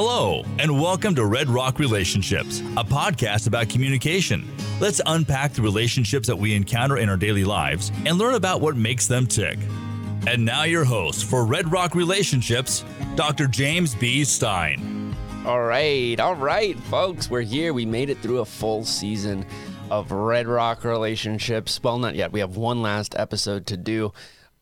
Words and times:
Hello, 0.00 0.44
and 0.60 0.80
welcome 0.80 1.12
to 1.16 1.26
Red 1.26 1.48
Rock 1.48 1.80
Relationships, 1.80 2.60
a 2.76 2.84
podcast 2.84 3.48
about 3.48 3.68
communication. 3.68 4.48
Let's 4.78 5.00
unpack 5.04 5.54
the 5.54 5.62
relationships 5.62 6.28
that 6.28 6.36
we 6.36 6.54
encounter 6.54 6.98
in 6.98 7.08
our 7.08 7.16
daily 7.16 7.42
lives 7.42 7.90
and 8.06 8.16
learn 8.16 8.34
about 8.34 8.60
what 8.60 8.76
makes 8.76 9.08
them 9.08 9.26
tick. 9.26 9.58
And 10.28 10.44
now, 10.44 10.62
your 10.62 10.84
host 10.84 11.24
for 11.24 11.44
Red 11.44 11.72
Rock 11.72 11.96
Relationships, 11.96 12.84
Dr. 13.16 13.48
James 13.48 13.96
B. 13.96 14.22
Stein. 14.22 15.16
All 15.44 15.64
right, 15.64 16.20
all 16.20 16.36
right, 16.36 16.78
folks, 16.78 17.28
we're 17.28 17.40
here. 17.40 17.72
We 17.72 17.84
made 17.84 18.08
it 18.08 18.18
through 18.18 18.38
a 18.38 18.44
full 18.44 18.84
season 18.84 19.44
of 19.90 20.12
Red 20.12 20.46
Rock 20.46 20.84
Relationships. 20.84 21.82
Well, 21.82 21.98
not 21.98 22.14
yet. 22.14 22.30
We 22.30 22.38
have 22.38 22.56
one 22.56 22.82
last 22.82 23.16
episode 23.18 23.66
to 23.66 23.76
do. 23.76 24.12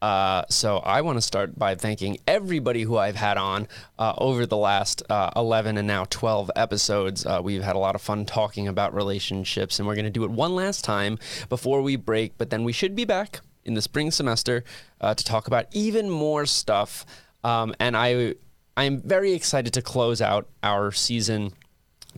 Uh, 0.06 0.45
so 0.48 0.78
I 0.78 1.01
want 1.01 1.16
to 1.16 1.20
start 1.20 1.59
by 1.59 1.74
thanking 1.74 2.19
everybody 2.28 2.83
who 2.83 2.96
I've 2.96 3.16
had 3.16 3.37
on 3.37 3.66
uh, 3.98 4.15
over 4.19 4.46
the 4.46 4.56
last 4.56 5.02
uh, 5.10 5.30
11 5.34 5.79
and 5.79 5.88
now 5.88 6.05
12 6.09 6.48
episodes. 6.55 7.27
Uh, 7.27 7.41
we've 7.42 7.65
had 7.65 7.74
a 7.74 7.80
lot 7.80 7.96
of 7.96 8.02
fun 8.02 8.24
talking 8.24 8.69
about 8.69 8.95
relationships, 8.95 9.80
and 9.80 9.88
we're 9.88 9.96
going 9.96 10.05
to 10.05 10.10
do 10.12 10.23
it 10.23 10.30
one 10.30 10.55
last 10.55 10.84
time 10.84 11.19
before 11.48 11.82
we 11.82 11.96
break. 11.96 12.38
But 12.38 12.51
then 12.51 12.62
we 12.62 12.73
should 12.73 12.95
be 12.95 13.05
back 13.05 13.41
in 13.65 13.74
the 13.74 13.82
spring 13.82 14.12
semester 14.12 14.62
uh, 15.01 15.15
to 15.15 15.24
talk 15.24 15.48
about 15.48 15.66
even 15.73 16.09
more 16.09 16.46
stuff. 16.46 17.04
Um, 17.43 17.74
and 17.80 17.96
I, 17.96 18.37
I 18.77 18.84
am 18.84 19.02
very 19.02 19.32
excited 19.32 19.73
to 19.73 19.82
close 19.82 20.23
out 20.23 20.48
our 20.62 20.93
season 20.93 21.52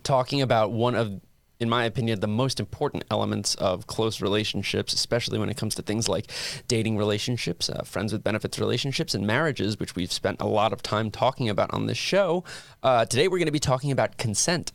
talking 0.03 0.43
about 0.43 0.71
one 0.71 0.93
of 0.93 1.19
in 1.59 1.69
my 1.69 1.83
opinion, 1.83 2.21
the 2.21 2.27
most 2.27 2.59
important 2.59 3.03
elements 3.11 3.53
of 3.55 3.85
close 3.85 4.21
relationships, 4.21 4.93
especially 4.93 5.37
when 5.37 5.49
it 5.49 5.57
comes 5.57 5.75
to 5.75 5.81
things 5.81 6.07
like 6.07 6.31
dating 6.69 6.97
relationships, 6.97 7.69
uh, 7.69 7.83
friends 7.83 8.13
with 8.13 8.23
benefits 8.23 8.59
relationships, 8.59 9.13
and 9.13 9.27
marriages, 9.27 9.77
which 9.77 9.95
we've 9.95 10.11
spent 10.11 10.39
a 10.39 10.47
lot 10.47 10.71
of 10.71 10.81
time 10.81 11.11
talking 11.11 11.49
about 11.49 11.73
on 11.73 11.85
this 11.85 11.97
show. 11.97 12.45
Uh, 12.81 13.03
today, 13.05 13.27
we're 13.27 13.37
going 13.37 13.45
to 13.45 13.51
be 13.51 13.59
talking 13.59 13.91
about 13.91 14.17
consent. 14.17 14.71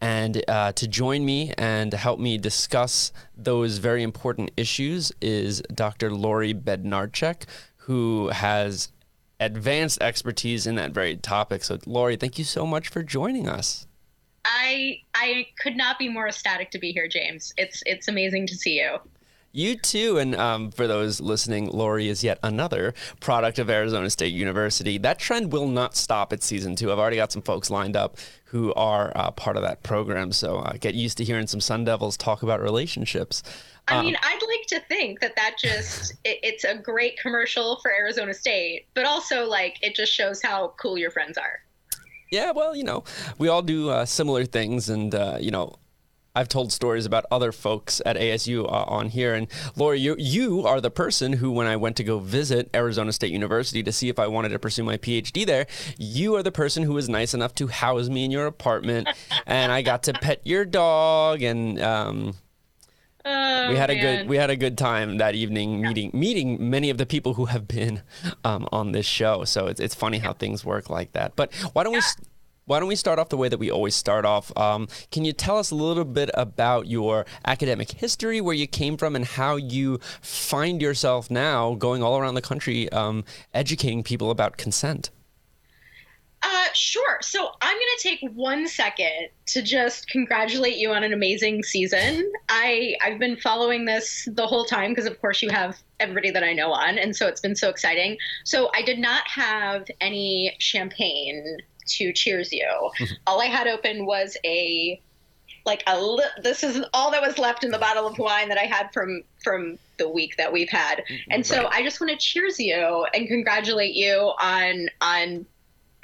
And 0.00 0.42
uh, 0.48 0.72
to 0.72 0.88
join 0.88 1.24
me 1.24 1.52
and 1.58 1.92
help 1.92 2.18
me 2.18 2.38
discuss 2.38 3.12
those 3.36 3.78
very 3.78 4.02
important 4.02 4.50
issues 4.56 5.12
is 5.20 5.62
Dr. 5.72 6.10
Lori 6.10 6.54
Bednarchik, 6.54 7.44
who 7.76 8.28
has 8.28 8.90
advanced 9.38 10.00
expertise 10.00 10.66
in 10.66 10.76
that 10.76 10.92
very 10.92 11.16
topic. 11.16 11.62
So, 11.62 11.78
Lori, 11.86 12.16
thank 12.16 12.38
you 12.38 12.44
so 12.44 12.66
much 12.66 12.88
for 12.88 13.02
joining 13.02 13.48
us. 13.48 13.86
I 14.44 15.00
I 15.14 15.46
could 15.58 15.76
not 15.76 15.98
be 15.98 16.08
more 16.08 16.28
ecstatic 16.28 16.70
to 16.72 16.78
be 16.78 16.92
here, 16.92 17.08
James. 17.08 17.52
It's 17.56 17.82
it's 17.86 18.08
amazing 18.08 18.46
to 18.48 18.54
see 18.54 18.80
you. 18.80 18.98
You 19.54 19.76
too, 19.76 20.16
and 20.16 20.34
um, 20.34 20.70
for 20.70 20.86
those 20.86 21.20
listening, 21.20 21.68
Lori 21.68 22.08
is 22.08 22.24
yet 22.24 22.38
another 22.42 22.94
product 23.20 23.58
of 23.58 23.68
Arizona 23.68 24.08
State 24.08 24.32
University. 24.32 24.96
That 24.96 25.18
trend 25.18 25.52
will 25.52 25.68
not 25.68 25.94
stop 25.94 26.32
at 26.32 26.42
season 26.42 26.74
two. 26.74 26.90
I've 26.90 26.98
already 26.98 27.16
got 27.16 27.32
some 27.32 27.42
folks 27.42 27.68
lined 27.68 27.94
up 27.94 28.16
who 28.46 28.72
are 28.72 29.12
uh, 29.14 29.30
part 29.30 29.58
of 29.58 29.62
that 29.62 29.82
program, 29.82 30.32
so 30.32 30.56
uh, 30.56 30.72
get 30.80 30.94
used 30.94 31.18
to 31.18 31.24
hearing 31.24 31.46
some 31.46 31.60
Sun 31.60 31.84
Devils 31.84 32.16
talk 32.16 32.42
about 32.42 32.62
relationships. 32.62 33.42
I 33.88 33.98
um, 33.98 34.06
mean, 34.06 34.16
I'd 34.22 34.40
like 34.48 34.66
to 34.68 34.80
think 34.88 35.20
that 35.20 35.36
that 35.36 35.56
just 35.58 36.12
it, 36.24 36.38
it's 36.42 36.64
a 36.64 36.74
great 36.74 37.18
commercial 37.18 37.78
for 37.82 37.92
Arizona 37.92 38.32
State, 38.32 38.86
but 38.94 39.04
also 39.04 39.46
like 39.46 39.76
it 39.82 39.94
just 39.94 40.14
shows 40.14 40.40
how 40.42 40.72
cool 40.80 40.96
your 40.96 41.10
friends 41.10 41.36
are. 41.36 41.60
Yeah, 42.32 42.52
well, 42.52 42.74
you 42.74 42.82
know, 42.82 43.04
we 43.36 43.48
all 43.48 43.60
do 43.60 43.90
uh, 43.90 44.06
similar 44.06 44.46
things, 44.46 44.88
and 44.88 45.14
uh, 45.14 45.36
you 45.38 45.50
know, 45.50 45.74
I've 46.34 46.48
told 46.48 46.72
stories 46.72 47.04
about 47.04 47.26
other 47.30 47.52
folks 47.52 48.00
at 48.06 48.16
ASU 48.16 48.64
uh, 48.64 48.84
on 48.88 49.10
here. 49.10 49.34
And 49.34 49.48
Lori, 49.76 50.00
you, 50.00 50.16
you 50.18 50.66
are 50.66 50.80
the 50.80 50.90
person 50.90 51.34
who, 51.34 51.50
when 51.50 51.66
I 51.66 51.76
went 51.76 51.96
to 51.96 52.04
go 52.04 52.20
visit 52.20 52.70
Arizona 52.74 53.12
State 53.12 53.32
University 53.32 53.82
to 53.82 53.92
see 53.92 54.08
if 54.08 54.18
I 54.18 54.28
wanted 54.28 54.48
to 54.48 54.58
pursue 54.58 54.82
my 54.82 54.96
PhD 54.96 55.44
there, 55.44 55.66
you 55.98 56.34
are 56.36 56.42
the 56.42 56.50
person 56.50 56.84
who 56.84 56.94
was 56.94 57.06
nice 57.06 57.34
enough 57.34 57.54
to 57.56 57.66
house 57.66 58.08
me 58.08 58.24
in 58.24 58.30
your 58.30 58.46
apartment. 58.46 59.08
and 59.46 59.70
I 59.70 59.82
got 59.82 60.04
to 60.04 60.14
pet 60.14 60.40
your 60.44 60.64
dog. 60.64 61.42
And 61.42 61.78
um, 61.82 62.34
oh, 63.24 63.68
we 63.68 63.76
had 63.76 63.90
man. 63.90 63.98
a 63.98 64.00
good 64.00 64.28
we 64.28 64.36
had 64.36 64.50
a 64.50 64.56
good 64.56 64.78
time 64.78 65.18
that 65.18 65.34
evening 65.34 65.80
meeting 65.80 66.10
meeting 66.12 66.70
many 66.70 66.90
of 66.90 66.98
the 66.98 67.06
people 67.06 67.34
who 67.34 67.46
have 67.46 67.66
been 67.68 68.02
um, 68.44 68.68
on 68.72 68.92
this 68.92 69.06
show. 69.06 69.44
So 69.44 69.66
it's, 69.66 69.80
it's 69.80 69.94
funny 69.94 70.18
how 70.18 70.32
things 70.32 70.64
work 70.64 70.90
like 70.90 71.12
that. 71.12 71.36
But 71.36 71.52
why 71.72 71.84
don't 71.84 71.92
we 71.92 72.00
why 72.64 72.78
don't 72.78 72.88
we 72.88 72.96
start 72.96 73.18
off 73.18 73.28
the 73.28 73.36
way 73.36 73.48
that 73.48 73.58
we 73.58 73.70
always 73.70 73.94
start 73.94 74.24
off? 74.24 74.56
Um, 74.56 74.88
can 75.10 75.24
you 75.24 75.32
tell 75.32 75.58
us 75.58 75.70
a 75.70 75.74
little 75.74 76.04
bit 76.04 76.30
about 76.34 76.86
your 76.86 77.26
academic 77.44 77.90
history, 77.92 78.40
where 78.40 78.54
you 78.54 78.66
came 78.68 78.96
from, 78.96 79.16
and 79.16 79.24
how 79.24 79.56
you 79.56 79.98
find 80.20 80.80
yourself 80.80 81.30
now 81.30 81.74
going 81.74 82.02
all 82.02 82.18
around 82.18 82.34
the 82.34 82.42
country 82.42 82.90
um, 82.92 83.24
educating 83.52 84.02
people 84.02 84.30
about 84.30 84.56
consent? 84.56 85.10
Sure. 86.74 87.18
So 87.20 87.50
I'm 87.60 87.74
going 87.74 87.86
to 87.98 88.02
take 88.02 88.20
one 88.32 88.66
second 88.66 89.28
to 89.46 89.62
just 89.62 90.08
congratulate 90.08 90.76
you 90.76 90.92
on 90.92 91.04
an 91.04 91.12
amazing 91.12 91.62
season. 91.62 92.30
I 92.48 92.96
I've 93.02 93.18
been 93.18 93.36
following 93.36 93.84
this 93.84 94.28
the 94.32 94.46
whole 94.46 94.64
time 94.64 94.90
because, 94.90 95.06
of 95.06 95.20
course, 95.20 95.42
you 95.42 95.50
have 95.50 95.78
everybody 96.00 96.30
that 96.30 96.42
I 96.42 96.52
know 96.52 96.72
on, 96.72 96.98
and 96.98 97.14
so 97.14 97.26
it's 97.26 97.40
been 97.40 97.56
so 97.56 97.68
exciting. 97.68 98.18
So 98.44 98.70
I 98.74 98.82
did 98.82 98.98
not 98.98 99.26
have 99.28 99.86
any 100.00 100.54
champagne 100.58 101.58
to 101.86 102.12
cheers 102.12 102.52
you. 102.52 102.90
All 103.26 103.40
I 103.40 103.46
had 103.46 103.66
open 103.66 104.06
was 104.06 104.36
a 104.44 105.00
like 105.64 105.82
a 105.86 106.00
li- 106.00 106.24
this 106.42 106.64
is 106.64 106.84
all 106.92 107.10
that 107.12 107.22
was 107.22 107.38
left 107.38 107.62
in 107.62 107.70
the 107.70 107.78
bottle 107.78 108.06
of 108.06 108.18
wine 108.18 108.48
that 108.48 108.58
I 108.58 108.64
had 108.64 108.92
from 108.92 109.22
from 109.42 109.78
the 109.98 110.08
week 110.08 110.36
that 110.36 110.52
we've 110.52 110.68
had. 110.68 111.04
And 111.30 111.46
so 111.46 111.68
I 111.70 111.82
just 111.82 112.00
want 112.00 112.10
to 112.10 112.16
cheers 112.16 112.58
you 112.58 113.06
and 113.14 113.28
congratulate 113.28 113.94
you 113.94 114.32
on 114.40 114.88
on 115.00 115.46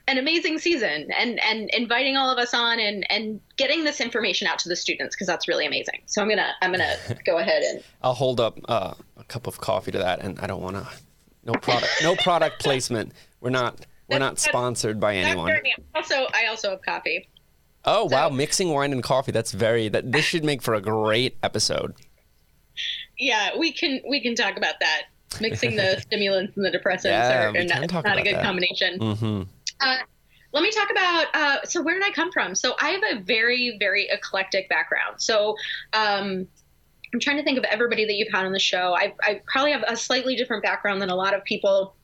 an 0.09 0.17
amazing 0.17 0.59
season 0.59 1.11
and 1.17 1.39
and 1.41 1.69
inviting 1.71 2.17
all 2.17 2.31
of 2.31 2.39
us 2.39 2.55
on 2.55 2.81
and 2.81 3.07
and 3.11 3.41
getting 3.57 3.85
this 3.85 4.01
information 4.01 4.49
out 4.49 4.59
to 4.59 4.69
the 4.69 4.75
students 4.75 5.15
because 5.15 5.27
that's 5.27 5.47
really 5.47 5.67
amazing. 5.67 6.01
So 6.07 6.23
I'm 6.23 6.29
gonna 6.29 6.51
I'm 6.63 6.73
gonna 6.73 6.97
go 7.27 7.39
ahead 7.39 7.63
and 7.63 7.85
I'll 8.03 8.15
hold 8.15 8.41
up 8.41 8.59
uh, 8.69 8.95
a 9.17 9.25
cup 9.25 9.47
of 9.47 9.61
coffee 9.61 9.93
to 9.93 9.99
that, 9.99 10.21
and 10.21 10.41
I 10.41 10.47
don't 10.47 10.63
want 10.63 10.77
to 10.77 10.89
no 11.45 11.53
product 11.53 11.93
no 12.03 12.17
product 12.17 12.59
placement. 12.63 13.13
We're 13.41 13.51
not 13.51 13.87
we're 14.09 14.19
not 14.19 14.39
sponsored 14.39 14.99
by 14.99 15.17
anyone. 15.17 15.53
Also, 15.95 16.27
I 16.33 16.47
also 16.49 16.71
have 16.71 16.83
coffee. 16.83 17.29
Oh 17.85 18.09
so. 18.09 18.17
wow, 18.17 18.29
mixing 18.31 18.71
wine 18.71 18.93
and 18.93 19.03
coffee. 19.03 19.33
That's 19.33 19.53
very 19.53 19.89
that 19.91 20.11
this 20.11 20.25
should 20.25 20.45
make 20.45 20.63
for 20.63 20.75
a 20.75 20.81
great 20.81 21.37
episode. 21.43 21.95
Yeah, 23.19 23.51
we 23.59 23.73
can 23.73 24.01
we 24.09 24.23
can 24.23 24.35
talk 24.35 24.57
about 24.57 24.81
that. 24.81 25.03
Mixing 25.41 25.77
the 25.77 26.01
stimulants 26.07 26.57
and 26.57 26.65
the 26.65 26.71
depressants 26.71 27.05
yeah, 27.05 27.45
are, 27.45 27.49
are 27.49 27.65
not, 27.65 27.93
not 27.93 28.19
a 28.19 28.23
good 28.23 28.37
that. 28.37 28.43
combination. 28.43 28.99
Mm-hmm. 28.99 29.43
Uh, 29.81 29.97
let 30.53 30.63
me 30.63 30.71
talk 30.71 30.91
about 30.91 31.27
uh, 31.35 31.65
so 31.65 31.83
where 31.83 31.95
did 31.95 32.05
I 32.05 32.11
come 32.11 32.33
from? 32.33 32.55
So 32.55 32.75
I 32.81 32.91
have 32.91 33.03
a 33.19 33.21
very 33.23 33.77
very 33.79 34.09
eclectic 34.11 34.69
background. 34.69 35.21
So 35.21 35.57
um, 35.93 36.47
I'm 37.13 37.21
trying 37.21 37.37
to 37.37 37.45
think 37.45 37.59
of 37.59 37.65
everybody 37.65 38.05
that 38.05 38.15
you've 38.15 38.33
had 38.33 38.45
on 38.45 38.53
the 38.53 38.59
show. 38.59 38.95
I, 38.97 39.15
I 39.23 39.41
probably 39.47 39.73
have 39.73 39.85
a 39.87 39.97
slightly 39.97 40.37
different 40.37 40.63
background 40.63 41.01
than 41.01 41.11
a 41.11 41.17
lot 41.17 41.35
of 41.35 41.45
people 41.45 41.95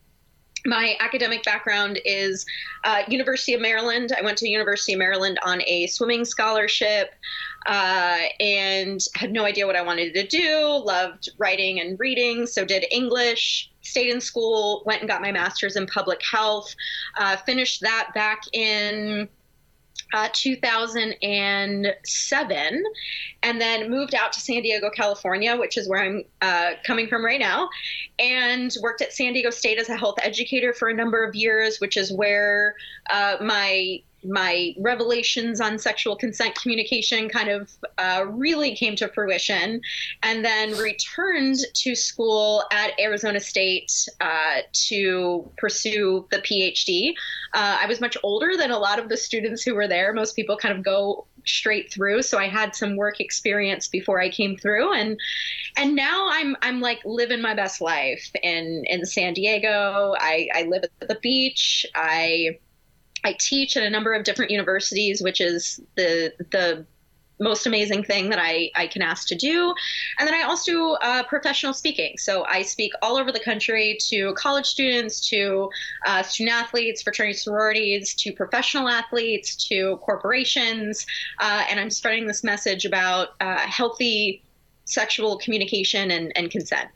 my 0.67 0.97
academic 1.01 1.43
background 1.43 2.01
is 2.05 2.47
uh, 2.85 3.03
University 3.09 3.55
of 3.55 3.61
Maryland. 3.61 4.12
I 4.17 4.23
went 4.23 4.39
to 4.39 4.49
University 4.49 4.95
of 4.95 4.99
Maryland 4.99 5.39
on 5.45 5.62
a 5.67 5.87
swimming 5.89 6.25
scholarship 6.25 7.11
uh, 7.67 8.19
and 8.41 9.01
had 9.15 9.33
no 9.33 9.45
idea 9.45 9.67
what 9.67 9.77
I 9.77 9.83
wanted 9.83 10.15
to 10.15 10.27
do. 10.27 10.83
Loved 10.85 11.31
writing 11.39 11.81
and 11.81 11.99
reading, 12.01 12.47
so 12.47 12.65
did 12.65 12.87
English. 12.91 13.71
Stayed 13.84 14.11
in 14.11 14.21
school, 14.21 14.83
went 14.87 15.00
and 15.00 15.09
got 15.09 15.22
my 15.22 15.31
master's 15.31 15.77
in 15.77 15.87
public 15.87 16.21
health. 16.22 16.75
Uh, 17.17 17.37
finished 17.37 17.83
that 17.83 18.11
back 18.15 18.43
in 18.53 19.28
uh, 20.12 20.28
2007, 20.33 22.84
and 23.43 23.61
then 23.61 23.91
moved 23.91 24.15
out 24.15 24.33
to 24.33 24.41
San 24.41 24.62
Diego, 24.62 24.89
California, 24.91 25.56
which 25.56 25.77
is 25.77 25.89
where 25.89 26.03
I'm 26.03 26.23
uh, 26.41 26.73
coming 26.87 27.09
from 27.09 27.25
right 27.25 27.41
now, 27.41 27.69
and 28.19 28.73
worked 28.81 29.03
at 29.03 29.12
San 29.12 29.32
Diego 29.32 29.50
State 29.50 29.79
as 29.79 29.88
a 29.88 29.97
health 29.97 30.17
educator 30.23 30.73
for 30.73 30.88
a 30.88 30.94
number 30.94 31.25
of 31.25 31.35
years, 31.35 31.81
which 31.81 31.97
is 31.97 32.12
where 32.12 32.76
uh, 33.11 33.38
my 33.41 34.00
my 34.25 34.75
revelations 34.79 35.61
on 35.61 35.79
sexual 35.79 36.17
consent 36.17 36.55
communication 36.61 37.29
kind 37.29 37.49
of 37.49 37.71
uh, 37.99 38.25
really 38.29 38.75
came 38.75 38.97
to 38.97 39.09
fruition, 39.09 39.81
and 40.23 40.44
then 40.44 40.76
returned 40.79 41.59
to 41.75 41.94
school 41.94 42.65
at 42.73 42.99
Arizona 42.99 43.41
State 43.41 43.93
uh, 44.21 44.59
to 44.73 45.50
pursue 45.59 46.26
the 46.31 46.38
PhD. 46.38 47.11
Uh, 47.55 47.79
I 47.81 47.87
was 47.87 48.00
much 48.00 48.17
older 48.23 48.56
than 48.56 48.71
a 48.71 48.79
lot 48.79 48.99
of 48.99 49.09
the 49.09 49.17
students 49.17 49.62
who 49.62 49.75
were 49.75 49.88
there. 49.88 50.12
Most 50.12 50.37
people 50.37 50.56
kind 50.56 50.76
of 50.76 50.85
go 50.85 51.26
straight 51.47 51.93
through 51.93 52.23
so 52.23 52.38
i 52.38 52.49
had 52.49 52.75
some 52.75 52.97
work 52.97 53.21
experience 53.21 53.88
before 53.88 54.21
i 54.21 54.29
came 54.29 54.56
through 54.56 54.93
and 54.94 55.19
and 55.76 55.94
now 55.94 56.29
i'm 56.31 56.56
i'm 56.62 56.81
like 56.81 57.00
living 57.05 57.41
my 57.41 57.55
best 57.55 57.81
life 57.81 58.31
in 58.43 58.85
in 58.87 59.05
san 59.05 59.35
diego 59.35 60.15
i 60.19 60.49
i 60.55 60.62
live 60.62 60.85
at 60.85 61.09
the 61.09 61.17
beach 61.17 61.85
i 61.94 62.59
I 63.25 63.37
teach 63.38 63.76
at 63.76 63.82
a 63.82 63.91
number 63.91 64.12
of 64.12 64.25
different 64.25 64.50
universities, 64.50 65.23
which 65.23 65.41
is 65.41 65.81
the 65.97 66.32
the 66.50 66.87
most 67.41 67.67
amazing 67.67 68.05
thing 68.05 68.31
that 68.31 68.38
I, 68.38 68.71
I 68.76 68.87
can 68.87 69.03
ask 69.03 69.26
to 69.29 69.35
do. 69.35 69.75
And 70.19 70.26
then 70.26 70.35
I 70.35 70.43
also 70.43 70.73
do 70.73 70.93
uh, 70.94 71.25
professional 71.25 71.75
speaking. 71.75 72.17
So 72.17 72.44
I 72.44 72.62
speak 72.62 72.93
all 73.03 73.17
over 73.17 73.32
the 73.32 73.41
country 73.41 73.99
to 74.09 74.35
college 74.35 74.67
students, 74.67 75.29
to 75.31 75.69
uh, 76.06 76.23
student 76.23 76.55
athletes, 76.55 77.03
fraternity 77.03 77.37
sororities, 77.37 78.15
to 78.15 78.32
professional 78.32 78.88
athletes, 78.88 79.56
to 79.69 79.97
corporations. 79.99 81.06
Uh, 81.41 81.65
and 81.69 81.81
I'm 81.81 81.91
spreading 81.91 82.26
this 82.26 82.44
message 82.44 82.85
about 82.85 83.31
uh, 83.41 83.59
healthy 83.59 84.44
sexual 84.85 85.38
communication 85.38 86.12
and, 86.12 86.32
and 86.37 86.50
consent. 86.50 86.88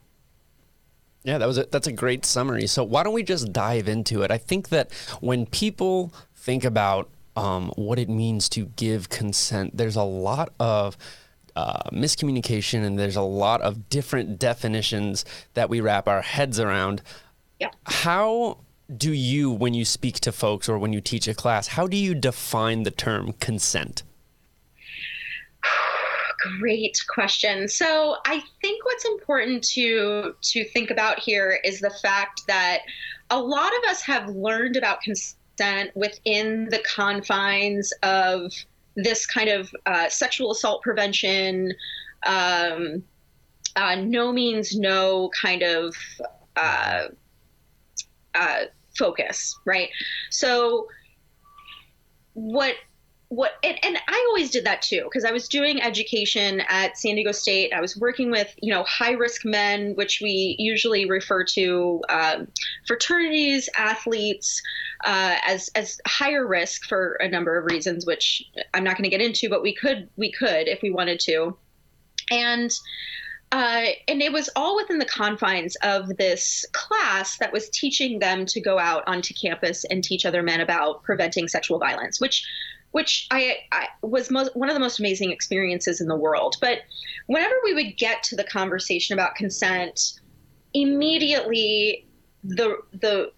Yeah, 1.24 1.38
that 1.38 1.46
was 1.46 1.58
a, 1.58 1.66
that's 1.70 1.86
a 1.86 1.92
great 1.92 2.24
summary. 2.24 2.66
So 2.66 2.84
why 2.84 3.02
don't 3.02 3.12
we 3.12 3.22
just 3.22 3.52
dive 3.52 3.88
into 3.88 4.22
it? 4.22 4.30
I 4.30 4.38
think 4.38 4.68
that 4.70 4.92
when 5.20 5.46
people 5.46 6.12
think 6.34 6.64
about 6.64 7.10
um, 7.38 7.70
what 7.76 8.00
it 8.00 8.08
means 8.08 8.48
to 8.48 8.66
give 8.66 9.08
consent. 9.10 9.76
There's 9.76 9.94
a 9.94 10.02
lot 10.02 10.52
of 10.58 10.96
uh, 11.54 11.90
miscommunication 11.92 12.84
and 12.84 12.98
there's 12.98 13.16
a 13.16 13.22
lot 13.22 13.60
of 13.60 13.88
different 13.88 14.40
definitions 14.40 15.24
that 15.54 15.70
we 15.70 15.80
wrap 15.80 16.08
our 16.08 16.22
heads 16.22 16.58
around. 16.58 17.00
Yeah. 17.60 17.70
How 17.84 18.58
do 18.96 19.12
you, 19.12 19.52
when 19.52 19.72
you 19.72 19.84
speak 19.84 20.18
to 20.20 20.32
folks 20.32 20.68
or 20.68 20.78
when 20.78 20.92
you 20.92 21.00
teach 21.00 21.28
a 21.28 21.34
class, 21.34 21.68
how 21.68 21.86
do 21.86 21.96
you 21.96 22.12
define 22.12 22.82
the 22.82 22.90
term 22.90 23.32
consent? 23.34 24.02
Great 26.58 26.98
question. 27.08 27.68
So 27.68 28.16
I 28.24 28.42
think 28.60 28.84
what's 28.84 29.04
important 29.04 29.64
to 29.70 30.34
to 30.40 30.64
think 30.66 30.90
about 30.90 31.18
here 31.18 31.60
is 31.64 31.80
the 31.80 31.90
fact 32.02 32.42
that 32.46 32.80
a 33.30 33.38
lot 33.40 33.72
of 33.78 33.90
us 33.90 34.02
have 34.02 34.28
learned 34.28 34.76
about 34.76 35.00
consent 35.02 35.90
within 35.94 36.68
the 36.70 36.82
confines 36.86 37.92
of 38.02 38.52
this 38.96 39.26
kind 39.26 39.48
of 39.48 39.70
uh, 39.86 40.08
sexual 40.08 40.52
assault 40.52 40.82
prevention, 40.82 41.72
um, 42.26 43.02
uh, 43.76 43.94
no 43.96 44.32
means 44.32 44.76
no 44.76 45.30
kind 45.40 45.62
of 45.62 45.94
uh, 46.56 47.08
uh 48.34 48.60
focus, 48.96 49.56
right? 49.64 49.90
So, 50.30 50.88
what 52.34 52.74
what 53.30 53.52
and, 53.62 53.76
and 53.84 53.98
i 54.08 54.26
always 54.28 54.50
did 54.50 54.64
that 54.64 54.80
too 54.80 55.02
because 55.04 55.24
i 55.24 55.30
was 55.30 55.48
doing 55.48 55.82
education 55.82 56.62
at 56.68 56.96
san 56.96 57.14
diego 57.14 57.30
state. 57.30 57.72
I 57.74 57.80
was 57.80 57.94
working 57.96 58.30
with 58.30 58.54
you 58.62 58.72
know 58.72 58.84
high 58.84 59.12
risk 59.12 59.44
men 59.44 59.92
which 59.96 60.20
we 60.22 60.56
usually 60.58 61.08
refer 61.08 61.44
to 61.44 62.02
um, 62.08 62.48
fraternities 62.86 63.68
athletes 63.76 64.62
uh, 65.04 65.36
as 65.46 65.68
as 65.74 66.00
higher 66.06 66.46
risk 66.46 66.84
for 66.86 67.14
a 67.20 67.28
number 67.28 67.58
of 67.58 67.66
reasons 67.70 68.06
which 68.06 68.42
i'm 68.72 68.82
not 68.82 68.96
going 68.96 69.04
to 69.04 69.10
get 69.10 69.20
into 69.20 69.48
but 69.48 69.62
we 69.62 69.74
could 69.74 70.08
we 70.16 70.32
could 70.32 70.68
if 70.68 70.82
we 70.82 70.90
wanted 70.90 71.20
to. 71.20 71.56
And 72.30 72.70
uh, 73.50 73.86
and 74.06 74.20
it 74.20 74.30
was 74.30 74.50
all 74.56 74.76
within 74.76 74.98
the 74.98 75.06
confines 75.06 75.74
of 75.82 76.18
this 76.18 76.66
class 76.72 77.38
that 77.38 77.50
was 77.50 77.70
teaching 77.70 78.18
them 78.18 78.44
to 78.44 78.60
go 78.60 78.78
out 78.78 79.02
onto 79.06 79.32
campus 79.32 79.86
and 79.86 80.04
teach 80.04 80.26
other 80.26 80.42
men 80.42 80.60
about 80.60 81.02
preventing 81.02 81.48
sexual 81.48 81.78
violence, 81.78 82.20
which 82.20 82.46
which 82.92 83.26
I, 83.30 83.58
I 83.72 83.88
was 84.02 84.30
most, 84.30 84.56
one 84.56 84.68
of 84.68 84.74
the 84.74 84.80
most 84.80 84.98
amazing 84.98 85.30
experiences 85.30 86.00
in 86.00 86.08
the 86.08 86.16
world. 86.16 86.56
But 86.60 86.80
whenever 87.26 87.54
we 87.64 87.74
would 87.74 87.96
get 87.96 88.22
to 88.24 88.36
the 88.36 88.44
conversation 88.44 89.14
about 89.14 89.34
consent, 89.34 90.20
immediately 90.74 92.06
the 92.44 92.78
the 92.92 93.32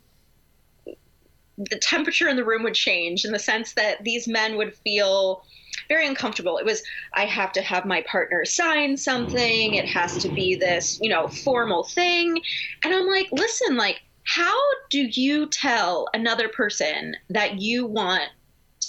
the 1.70 1.78
temperature 1.78 2.28
in 2.28 2.36
the 2.36 2.44
room 2.44 2.62
would 2.62 2.74
change 2.74 3.24
in 3.24 3.32
the 3.32 3.38
sense 3.38 3.74
that 3.74 4.02
these 4.02 4.26
men 4.26 4.56
would 4.56 4.74
feel 4.74 5.44
very 5.88 6.06
uncomfortable. 6.06 6.56
It 6.56 6.64
was, 6.64 6.82
I 7.14 7.26
have 7.26 7.52
to 7.52 7.62
have 7.62 7.84
my 7.84 8.02
partner 8.02 8.44
sign 8.44 8.96
something. 8.96 9.74
It 9.74 9.86
has 9.86 10.16
to 10.18 10.28
be 10.30 10.54
this, 10.54 10.98
you 11.02 11.10
know, 11.10 11.28
formal 11.28 11.84
thing. 11.84 12.40
And 12.82 12.94
I'm 12.94 13.06
like, 13.06 13.28
listen, 13.32 13.76
like, 13.76 14.00
how 14.24 14.56
do 14.88 15.00
you 15.12 15.46
tell 15.48 16.08
another 16.14 16.48
person 16.48 17.16
that 17.28 17.60
you 17.60 17.86
want 17.86 18.30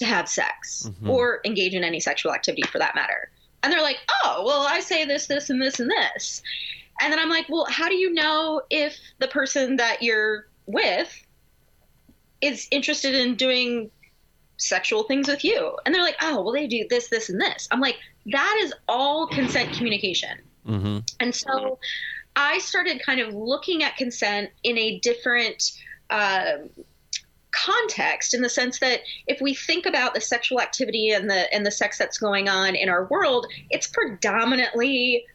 to 0.02 0.08
have 0.08 0.28
sex 0.28 0.88
mm-hmm. 0.90 1.10
or 1.10 1.42
engage 1.46 1.76
in 1.76 1.84
any 1.84 2.00
sexual 2.00 2.34
activity 2.34 2.64
for 2.64 2.80
that 2.80 2.96
matter. 2.96 3.30
And 3.62 3.72
they're 3.72 3.84
like, 3.84 4.00
oh, 4.24 4.44
well, 4.44 4.66
I 4.68 4.80
say 4.80 5.06
this, 5.06 5.28
this, 5.28 5.52
and 5.52 5.62
this, 5.62 5.80
and 5.80 5.90
this. 5.90 6.42
And 7.00 7.14
then 7.14 7.20
I'm 7.20 7.30
like, 7.30 7.46
well, 7.50 7.68
how 7.70 7.88
do 7.88 7.96
you 7.96 8.12
know 8.12 8.64
if 8.72 8.98
the 9.20 9.28
person 9.28 9.76
that 9.76 10.02
you're 10.02 10.48
with 10.66 11.16
is 12.42 12.68
interested 12.72 13.14
in 13.14 13.36
doing 13.36 13.92
sexual 14.58 15.04
things 15.04 15.28
with 15.28 15.46
you? 15.46 15.78
And 15.86 15.94
they're 15.94 16.04
like, 16.04 16.18
oh, 16.20 16.42
well, 16.42 16.54
they 16.54 16.66
do 16.66 16.88
this, 16.90 17.10
this, 17.10 17.30
and 17.30 17.40
this. 17.40 17.68
I'm 17.70 17.80
like, 17.80 17.98
that 18.26 18.60
is 18.64 18.74
all 18.88 19.28
consent 19.28 19.74
communication. 19.78 20.40
Mm-hmm. 20.68 21.00
And 21.20 21.36
so 21.36 21.78
I 22.36 22.58
started 22.58 23.04
kind 23.06 23.20
of 23.20 23.36
looking 23.36 23.84
at 23.84 23.96
consent 23.98 24.50
in 24.64 24.80
a 24.80 24.98
different 25.00 25.74
uh, 26.10 26.58
context 27.52 28.34
in 28.34 28.42
the 28.42 28.50
sense 28.50 28.80
that 28.80 29.02
if 29.28 29.42
we 29.42 29.54
think 29.54 29.86
about 29.86 30.14
the 30.14 30.22
sexual 30.22 30.62
activity 30.62 31.10
and 31.12 31.30
the 31.30 31.54
and 31.54 31.66
the 31.66 31.72
sex 31.72 31.98
that's 31.98 32.18
going 32.18 32.48
on 32.48 32.76
in 32.76 32.90
our 32.90 33.06
world 33.06 33.46
it's 33.70 33.88
predominantly 33.88 35.26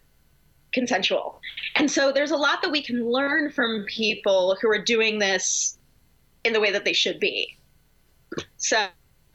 consensual 0.73 1.39
and 1.75 1.89
so 1.89 2.11
there's 2.11 2.31
a 2.31 2.37
lot 2.37 2.61
that 2.61 2.71
we 2.71 2.81
can 2.81 3.09
learn 3.09 3.49
from 3.51 3.85
people 3.87 4.57
who 4.61 4.69
are 4.69 4.81
doing 4.81 5.19
this 5.19 5.77
in 6.43 6.53
the 6.53 6.59
way 6.59 6.71
that 6.71 6.85
they 6.85 6.93
should 6.93 7.19
be 7.19 7.57
so 8.57 8.87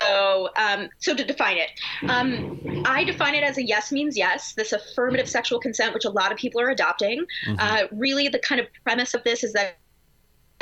so, 0.02 0.49
um, 0.56 0.88
so 0.99 1.14
to 1.14 1.25
define 1.25 1.58
it, 1.58 1.70
um, 2.08 2.82
I 2.84 3.05
define 3.05 3.34
it 3.34 3.44
as 3.44 3.58
a 3.58 3.64
yes 3.64 3.93
means 3.93 4.17
yes. 4.17 4.55
This 4.55 4.73
affirmative 4.73 5.29
sexual 5.29 5.61
consent, 5.61 5.94
which 5.94 6.05
a 6.05 6.11
lot 6.11 6.32
of 6.32 6.38
people 6.38 6.61
are 6.61 6.70
adopting. 6.70 7.25
Mm-hmm. 7.46 7.56
Uh, 7.58 7.82
really, 7.93 8.29
the 8.29 8.38
kind 8.38 8.61
of 8.61 8.67
premise 8.84 9.14
of 9.14 9.23
this 9.25 9.44
is 9.44 9.52
that 9.52 9.79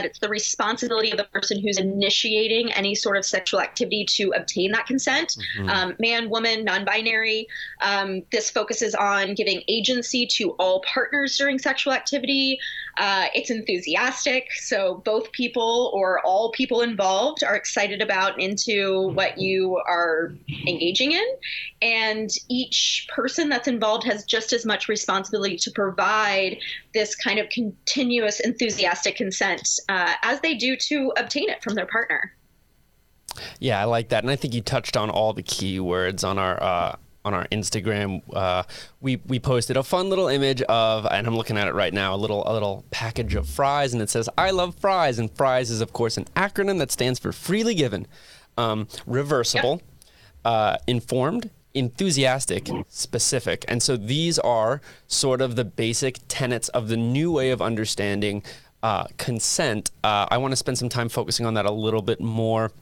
it's 0.04 0.18
the 0.18 0.28
responsibility 0.28 1.10
of 1.10 1.16
the 1.16 1.24
person 1.24 1.60
who's 1.60 1.78
initiating 1.78 2.72
any 2.72 2.94
sort 2.94 3.16
of 3.16 3.24
sexual 3.24 3.60
activity 3.60 4.04
to 4.16 4.32
obtain 4.36 4.72
that 4.72 4.86
consent. 4.86 5.36
Mm-hmm. 5.58 5.68
Um, 5.68 5.96
man, 5.98 6.30
woman, 6.30 6.64
non 6.64 6.84
binary. 6.84 7.46
Um, 7.80 8.22
this 8.32 8.50
focuses 8.50 8.94
on 8.94 9.34
giving 9.34 9.62
agency 9.68 10.26
to 10.34 10.50
all 10.52 10.82
partners 10.82 11.36
during 11.36 11.58
sexual 11.58 11.92
activity. 11.92 12.58
Uh, 12.98 13.26
it's 13.34 13.50
enthusiastic, 13.50 14.52
so 14.52 15.02
both 15.04 15.30
people 15.32 15.90
or 15.94 16.20
all 16.24 16.50
people 16.52 16.80
involved 16.82 17.42
are 17.42 17.54
excited 17.54 18.00
about 18.00 18.40
into 18.40 19.08
what 19.14 19.38
you 19.38 19.76
are 19.88 20.32
engaging 20.66 21.12
in. 21.12 21.26
And 21.82 22.30
each 22.48 23.06
person 23.14 23.48
that's 23.48 23.68
involved 23.68 24.04
has 24.04 24.24
just 24.24 24.52
as 24.52 24.66
much 24.66 24.88
responsibility 24.88 25.56
to 25.56 25.70
provide 25.70 26.58
this 26.94 27.14
kind 27.14 27.38
of 27.38 27.48
continuous 27.48 28.40
enthusiastic 28.40 29.16
consent 29.16 29.68
uh, 29.88 30.14
as 30.22 30.40
they 30.40 30.54
do 30.54 30.76
to 30.76 31.12
obtain 31.16 31.48
it 31.48 31.62
from 31.62 31.74
their 31.74 31.86
partner. 31.86 32.34
Yeah, 33.60 33.80
I 33.80 33.84
like 33.84 34.08
that, 34.08 34.24
and 34.24 34.30
I 34.30 34.36
think 34.36 34.54
you 34.54 34.60
touched 34.60 34.96
on 34.96 35.08
all 35.08 35.32
the 35.32 35.42
key 35.42 35.78
words 35.80 36.24
on 36.24 36.38
our 36.38 36.62
uh, 36.62 36.96
on 37.24 37.34
our 37.34 37.46
Instagram. 37.48 38.22
Uh, 38.32 38.62
we 39.00 39.16
we 39.26 39.38
posted 39.38 39.76
a 39.76 39.82
fun 39.82 40.08
little 40.08 40.28
image 40.28 40.62
of, 40.62 41.06
and 41.06 41.26
I'm 41.26 41.36
looking 41.36 41.56
at 41.56 41.68
it 41.68 41.74
right 41.74 41.92
now, 41.92 42.14
a 42.14 42.16
little 42.16 42.42
a 42.46 42.52
little 42.52 42.84
package 42.90 43.34
of 43.34 43.48
fries, 43.48 43.92
and 43.92 44.02
it 44.02 44.10
says 44.10 44.28
"I 44.38 44.50
love 44.50 44.76
fries," 44.76 45.18
and 45.18 45.30
fries 45.36 45.70
is 45.70 45.80
of 45.80 45.92
course 45.92 46.16
an 46.16 46.26
acronym 46.36 46.78
that 46.78 46.90
stands 46.90 47.18
for 47.18 47.32
freely 47.32 47.74
given, 47.74 48.06
um, 48.56 48.88
reversible, 49.06 49.82
yep. 49.82 49.82
uh, 50.44 50.76
informed, 50.86 51.50
enthusiastic, 51.74 52.68
specific. 52.88 53.64
And 53.68 53.82
so 53.82 53.96
these 53.96 54.38
are 54.38 54.80
sort 55.06 55.40
of 55.40 55.56
the 55.56 55.64
basic 55.64 56.18
tenets 56.28 56.68
of 56.70 56.88
the 56.88 56.96
new 56.96 57.32
way 57.32 57.50
of 57.50 57.60
understanding 57.62 58.42
uh, 58.82 59.04
consent. 59.18 59.90
Uh, 60.02 60.26
I 60.30 60.38
want 60.38 60.52
to 60.52 60.56
spend 60.56 60.78
some 60.78 60.88
time 60.88 61.08
focusing 61.08 61.46
on 61.46 61.54
that 61.54 61.66
a 61.66 61.70
little 61.70 62.02
bit 62.02 62.20
more. 62.20 62.72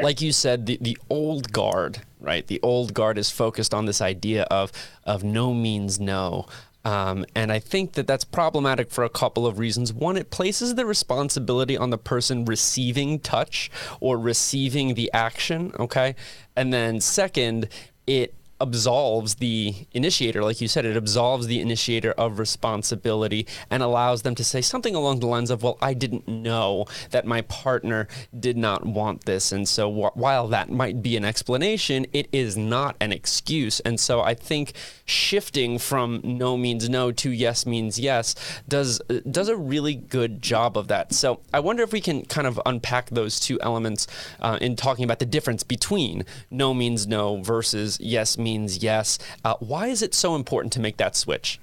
Like 0.00 0.20
you 0.20 0.32
said, 0.32 0.66
the, 0.66 0.78
the 0.80 0.98
old 1.10 1.52
guard, 1.52 2.02
right? 2.20 2.46
The 2.46 2.60
old 2.62 2.94
guard 2.94 3.18
is 3.18 3.30
focused 3.30 3.74
on 3.74 3.86
this 3.86 4.00
idea 4.00 4.44
of 4.44 4.72
of 5.04 5.24
no 5.24 5.54
means 5.54 5.98
no. 6.00 6.46
Um, 6.84 7.26
and 7.34 7.52
I 7.52 7.58
think 7.58 7.94
that 7.94 8.06
that's 8.06 8.24
problematic 8.24 8.90
for 8.90 9.04
a 9.04 9.10
couple 9.10 9.46
of 9.46 9.58
reasons. 9.58 9.92
One, 9.92 10.16
it 10.16 10.30
places 10.30 10.74
the 10.74 10.86
responsibility 10.86 11.76
on 11.76 11.90
the 11.90 11.98
person 11.98 12.44
receiving 12.44 13.18
touch 13.18 13.70
or 14.00 14.18
receiving 14.18 14.94
the 14.94 15.10
action, 15.12 15.72
okay? 15.78 16.14
And 16.56 16.72
then 16.72 17.00
second, 17.00 17.68
it 18.06 18.34
absolves 18.60 19.36
the 19.36 19.74
initiator, 19.92 20.42
like 20.42 20.60
you 20.60 20.68
said, 20.68 20.84
it 20.84 20.96
absolves 20.96 21.46
the 21.46 21.60
initiator 21.60 22.12
of 22.12 22.38
responsibility 22.38 23.46
and 23.70 23.82
allows 23.82 24.22
them 24.22 24.34
to 24.34 24.44
say 24.44 24.60
something 24.60 24.94
along 24.94 25.20
the 25.20 25.26
lines 25.26 25.50
of, 25.50 25.62
Well, 25.62 25.78
I 25.80 25.94
didn't 25.94 26.26
know 26.26 26.86
that 27.10 27.26
my 27.26 27.42
partner 27.42 28.08
did 28.38 28.56
not 28.56 28.84
want 28.84 29.24
this. 29.24 29.52
And 29.52 29.68
so 29.68 29.90
wh- 29.92 30.16
while 30.16 30.48
that 30.48 30.70
might 30.70 31.02
be 31.02 31.16
an 31.16 31.24
explanation, 31.24 32.06
it 32.12 32.28
is 32.32 32.56
not 32.56 32.96
an 33.00 33.12
excuse. 33.12 33.80
And 33.80 34.00
so 34.00 34.20
I 34.20 34.34
think 34.34 34.72
shifting 35.04 35.78
from 35.78 36.20
no 36.24 36.56
means 36.56 36.88
no 36.88 37.12
to 37.12 37.30
yes 37.30 37.64
means 37.64 37.98
yes 37.98 38.34
does 38.68 39.00
does 39.30 39.48
a 39.48 39.56
really 39.56 39.94
good 39.94 40.42
job 40.42 40.76
of 40.76 40.88
that. 40.88 41.12
So 41.12 41.40
I 41.52 41.60
wonder 41.60 41.82
if 41.82 41.92
we 41.92 42.00
can 42.00 42.24
kind 42.24 42.46
of 42.46 42.60
unpack 42.66 43.10
those 43.10 43.38
two 43.40 43.60
elements 43.60 44.06
uh, 44.40 44.58
in 44.60 44.76
talking 44.76 45.04
about 45.04 45.18
the 45.18 45.26
difference 45.26 45.62
between 45.62 46.24
no 46.50 46.74
means 46.74 47.06
no 47.06 47.40
versus 47.42 47.98
yes 48.00 48.36
means 48.36 48.47
means 48.48 48.82
yes. 48.82 49.18
Uh, 49.44 49.54
why 49.60 49.88
is 49.88 50.02
it 50.02 50.14
so 50.14 50.34
important 50.34 50.72
to 50.72 50.80
make 50.80 50.96
that 50.96 51.14
switch? 51.16 51.60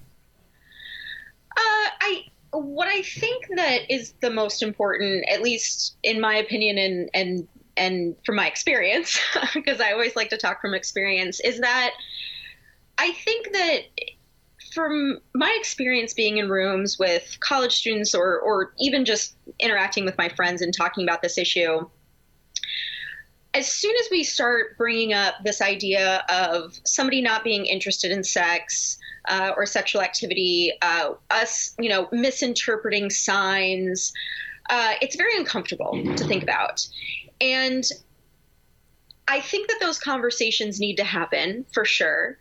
Uh, 1.57 1.87
I 2.01 2.23
what 2.51 2.87
I 2.87 3.01
think 3.01 3.47
that 3.55 3.81
is 3.89 4.13
the 4.21 4.29
most 4.29 4.61
important, 4.61 5.25
at 5.29 5.41
least 5.41 5.97
in 6.03 6.21
my 6.21 6.35
opinion, 6.35 6.77
and 6.77 7.09
and 7.13 7.47
and 7.77 8.15
from 8.25 8.35
my 8.35 8.47
experience, 8.47 9.19
because 9.53 9.81
I 9.81 9.91
always 9.91 10.15
like 10.15 10.29
to 10.29 10.37
talk 10.37 10.61
from 10.61 10.73
experience, 10.73 11.39
is 11.39 11.59
that 11.59 11.91
I 12.97 13.11
think 13.13 13.51
that 13.53 13.79
from 14.73 15.19
my 15.33 15.55
experience 15.59 16.13
being 16.13 16.37
in 16.37 16.49
rooms 16.49 16.99
with 16.99 17.37
college 17.39 17.73
students 17.73 18.13
or 18.13 18.39
or 18.39 18.73
even 18.79 19.05
just 19.05 19.35
interacting 19.59 20.05
with 20.05 20.17
my 20.17 20.29
friends 20.29 20.61
and 20.61 20.73
talking 20.73 21.03
about 21.03 21.21
this 21.21 21.37
issue 21.37 21.87
as 23.55 23.71
soon 23.71 23.95
as 24.01 24.09
we 24.11 24.21
start 24.21 24.77
bringing 24.77 25.13
up 25.13 25.35
this 25.45 25.61
idea 25.61 26.25
of 26.27 26.77
somebody 26.83 27.21
not 27.21 27.41
being 27.41 27.65
interested 27.65 28.11
in 28.11 28.21
sex 28.21 28.97
uh, 29.29 29.53
or 29.55 29.65
sexual 29.65 30.01
activity, 30.01 30.73
uh, 30.81 31.11
us, 31.31 31.73
you 31.79 31.87
know, 31.87 32.09
misinterpreting 32.11 33.09
signs, 33.09 34.11
uh, 34.69 34.95
it's 35.01 35.15
very 35.15 35.37
uncomfortable 35.37 35.93
to 36.17 36.27
think 36.27 36.43
about. 36.43 36.85
And 37.39 37.85
I 39.29 39.39
think 39.39 39.69
that 39.69 39.79
those 39.79 39.99
conversations 39.99 40.81
need 40.81 40.97
to 40.97 41.05
happen 41.05 41.65
for 41.71 41.85
sure. 41.85 42.37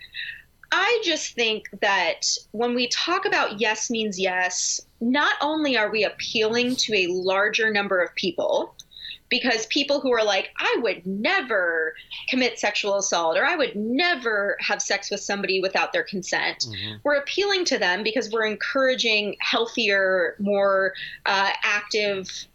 I 0.72 1.00
just 1.04 1.34
think 1.34 1.68
that 1.80 2.26
when 2.50 2.74
we 2.74 2.88
talk 2.88 3.24
about 3.24 3.60
yes 3.60 3.88
means 3.88 4.18
yes, 4.18 4.80
not 5.00 5.36
only 5.40 5.76
are 5.76 5.92
we 5.92 6.02
appealing 6.02 6.74
to 6.74 6.94
a 6.96 7.06
larger 7.06 7.72
number 7.72 8.02
of 8.02 8.12
people, 8.16 8.74
because 9.28 9.66
people 9.66 10.00
who 10.00 10.12
are 10.12 10.24
like, 10.24 10.50
I 10.58 10.78
would 10.82 11.06
never 11.06 11.94
commit 12.28 12.58
sexual 12.58 12.96
assault 12.98 13.36
or 13.36 13.44
I 13.44 13.56
would 13.56 13.74
never 13.74 14.56
have 14.60 14.82
sex 14.82 15.10
with 15.10 15.20
somebody 15.20 15.60
without 15.60 15.92
their 15.92 16.02
consent, 16.02 16.66
mm-hmm. 16.68 16.96
we're 17.02 17.16
appealing 17.16 17.64
to 17.66 17.78
them 17.78 18.02
because 18.02 18.30
we're 18.30 18.46
encouraging 18.46 19.36
healthier, 19.40 20.36
more 20.38 20.94
uh, 21.26 21.50
active 21.62 22.46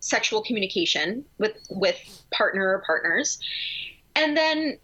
sexual 0.00 0.42
communication 0.42 1.24
with 1.38 1.56
with 1.70 1.96
partner 2.32 2.70
or 2.70 2.82
partners. 2.84 3.38
And 4.16 4.36
then 4.36 4.78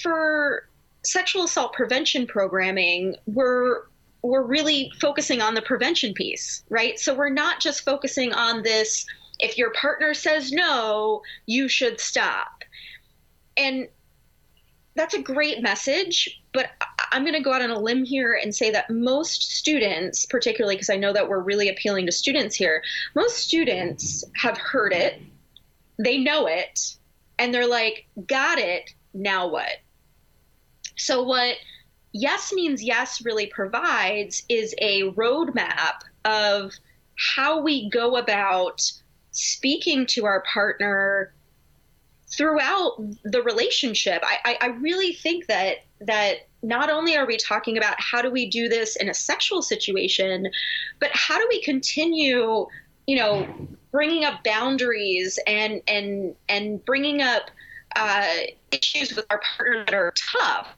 for 0.00 0.68
sexual 1.04 1.44
assault 1.44 1.72
prevention 1.72 2.26
programming, 2.26 3.16
we're 3.26 3.82
we're 4.22 4.42
really 4.42 4.92
focusing 5.00 5.40
on 5.40 5.54
the 5.54 5.62
prevention 5.62 6.14
piece, 6.14 6.62
right? 6.68 6.98
So 6.98 7.12
we're 7.12 7.28
not 7.28 7.60
just 7.60 7.84
focusing 7.84 8.32
on 8.32 8.62
this 8.62 9.04
if 9.42 9.58
your 9.58 9.72
partner 9.72 10.14
says 10.14 10.52
no, 10.52 11.22
you 11.46 11.68
should 11.68 12.00
stop. 12.00 12.64
And 13.56 13.88
that's 14.94 15.14
a 15.14 15.22
great 15.22 15.62
message, 15.62 16.42
but 16.52 16.70
I'm 17.10 17.22
going 17.22 17.34
to 17.34 17.40
go 17.40 17.52
out 17.52 17.62
on 17.62 17.70
a 17.70 17.78
limb 17.78 18.04
here 18.04 18.38
and 18.40 18.54
say 18.54 18.70
that 18.70 18.88
most 18.88 19.52
students, 19.52 20.24
particularly 20.26 20.76
because 20.76 20.90
I 20.90 20.96
know 20.96 21.12
that 21.12 21.28
we're 21.28 21.40
really 21.40 21.68
appealing 21.68 22.06
to 22.06 22.12
students 22.12 22.54
here, 22.54 22.82
most 23.14 23.36
students 23.38 24.24
have 24.36 24.56
heard 24.56 24.92
it, 24.92 25.20
they 25.98 26.18
know 26.18 26.46
it, 26.46 26.96
and 27.38 27.52
they're 27.52 27.66
like, 27.66 28.06
got 28.26 28.58
it, 28.58 28.90
now 29.12 29.48
what? 29.48 29.80
So, 30.96 31.22
what 31.22 31.56
yes 32.12 32.52
means 32.52 32.82
yes 32.82 33.24
really 33.24 33.46
provides 33.46 34.44
is 34.48 34.74
a 34.78 35.10
roadmap 35.12 36.02
of 36.24 36.72
how 37.34 37.60
we 37.60 37.88
go 37.88 38.16
about 38.16 38.82
speaking 39.32 40.06
to 40.06 40.26
our 40.26 40.42
partner 40.42 41.32
throughout 42.32 42.96
the 43.24 43.42
relationship. 43.42 44.22
I, 44.24 44.38
I, 44.44 44.58
I, 44.60 44.66
really 44.68 45.12
think 45.12 45.46
that 45.48 45.84
that 46.00 46.48
not 46.62 46.88
only 46.88 47.16
are 47.16 47.26
we 47.26 47.36
talking 47.36 47.76
about 47.76 47.94
how 47.98 48.22
do 48.22 48.30
we 48.30 48.48
do 48.48 48.68
this 48.68 48.96
in 48.96 49.10
a 49.10 49.14
sexual 49.14 49.60
situation, 49.60 50.50
but 50.98 51.10
how 51.12 51.38
do 51.38 51.46
we 51.50 51.62
continue, 51.62 52.66
you 53.06 53.16
know, 53.16 53.46
bringing 53.90 54.24
up 54.24 54.42
boundaries 54.44 55.38
and 55.46 55.82
and 55.86 56.34
and 56.48 56.84
bringing 56.84 57.20
up 57.20 57.50
uh, 57.96 58.26
issues 58.70 59.14
with 59.14 59.26
our 59.30 59.40
partner 59.56 59.84
that 59.84 59.94
are 59.94 60.14
tough. 60.32 60.68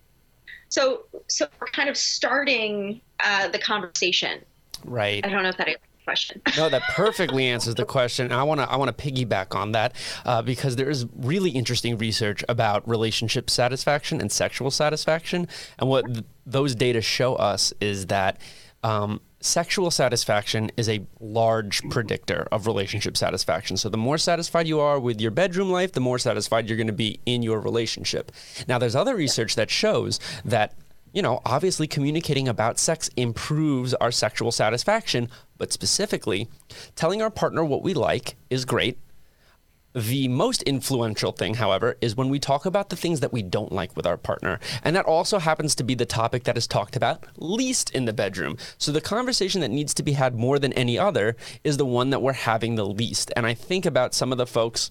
So 0.69 1.05
so 1.29 1.47
we're 1.61 1.69
kind 1.69 1.89
of 1.89 1.97
starting 1.97 3.01
uh, 3.21 3.49
the 3.49 3.59
conversation. 3.59 4.41
Right. 4.85 5.25
I 5.25 5.29
don't 5.29 5.45
know 5.45 5.49
if 5.51 5.57
that 5.57 5.69
question. 6.05 6.41
no, 6.57 6.69
that 6.69 6.83
perfectly 6.91 7.47
answers 7.47 7.75
the 7.75 7.85
question. 7.85 8.27
And 8.27 8.35
I 8.35 8.43
want 8.43 8.61
to 8.61 8.71
I 8.71 8.77
want 8.77 8.97
to 8.97 9.05
piggyback 9.05 9.55
on 9.55 9.73
that 9.73 9.95
uh, 10.25 10.43
because 10.43 10.77
there 10.77 10.91
is 10.91 11.07
really 11.17 11.51
interesting 11.51 11.99
research 11.99 12.45
about 12.49 12.87
relationship 12.89 13.51
satisfaction 13.51 14.21
and 14.21 14.31
sexual 14.31 14.71
satisfaction, 14.71 15.49
and 15.79 15.89
what 15.89 16.07
th- 16.07 16.25
those 16.47 16.75
data 16.75 17.01
show 17.01 17.35
us 17.37 17.73
is 17.81 18.07
that. 18.07 18.41
Um, 18.83 19.23
sexual 19.41 19.91
satisfaction 19.91 20.71
is 20.77 20.91
a 20.91 21.07
large 21.21 21.83
predictor 21.89 22.47
of 22.53 22.67
relationship 22.67 23.17
satisfaction. 23.17 23.79
So, 23.79 23.89
the 23.89 23.97
more 23.97 24.19
satisfied 24.19 24.67
you 24.67 24.79
are 24.81 25.01
with 25.01 25.23
your 25.23 25.31
bedroom 25.31 25.71
life, 25.71 25.93
the 25.93 26.01
more 26.01 26.19
satisfied 26.19 26.69
you're 26.69 26.77
going 26.77 26.89
to 26.89 26.93
be 26.93 27.19
in 27.25 27.43
your 27.43 27.61
relationship. 27.61 28.31
Now, 28.69 28.79
there's 28.79 28.95
other 28.95 29.17
research 29.17 29.55
that 29.55 29.71
shows 29.71 30.21
that 30.45 30.75
you 31.15 31.23
know, 31.23 31.41
obviously 31.47 31.87
communicating 31.87 32.49
about 32.49 32.79
sex 32.79 33.09
improves 33.17 33.95
our 33.95 34.11
sexual 34.11 34.51
satisfaction, 34.51 35.31
but 35.57 35.73
specifically, 35.73 36.49
telling 36.97 37.23
our 37.23 37.31
partner 37.31 37.65
what 37.65 37.85
we 37.85 37.95
like 37.95 38.35
is 38.51 38.65
great. 38.65 38.99
The 39.95 40.27
most 40.27 40.65
influential 40.65 41.31
thing, 41.31 41.55
however, 41.55 41.97
is 42.01 42.17
when 42.17 42.29
we 42.29 42.41
talk 42.41 42.67
about 42.67 42.89
the 42.89 42.97
things 42.97 43.21
that 43.21 43.33
we 43.33 43.45
don't 43.45 43.71
like 43.71 43.97
with 43.97 44.09
our 44.09 44.17
partner. 44.17 44.59
And 44.83 44.97
that 44.97 45.07
also 45.07 45.39
happens 45.39 45.77
to 45.77 45.85
be 45.85 45.95
the 45.95 46.05
topic 46.05 46.43
that 46.45 46.59
is 46.59 46.67
talked 46.67 46.97
about 46.97 47.25
least 47.37 47.91
in 47.91 48.07
the 48.07 48.13
bedroom. 48.13 48.59
So 48.77 48.91
the 48.91 49.01
conversation 49.01 49.61
that 49.61 49.71
needs 49.71 49.95
to 49.95 50.03
be 50.03 50.15
had 50.15 50.35
more 50.35 50.59
than 50.59 50.73
any 50.73 50.99
other 50.99 51.37
is 51.63 51.77
the 51.77 51.87
one 51.87 52.11
that 52.11 52.23
we're 52.23 52.33
having 52.33 52.75
the 52.75 52.85
least. 52.85 53.33
And 53.37 53.47
I 53.47 53.55
think 53.55 53.87
about 53.87 54.15
some 54.15 54.33
of 54.33 54.39
the 54.39 54.49
folks 54.49 54.91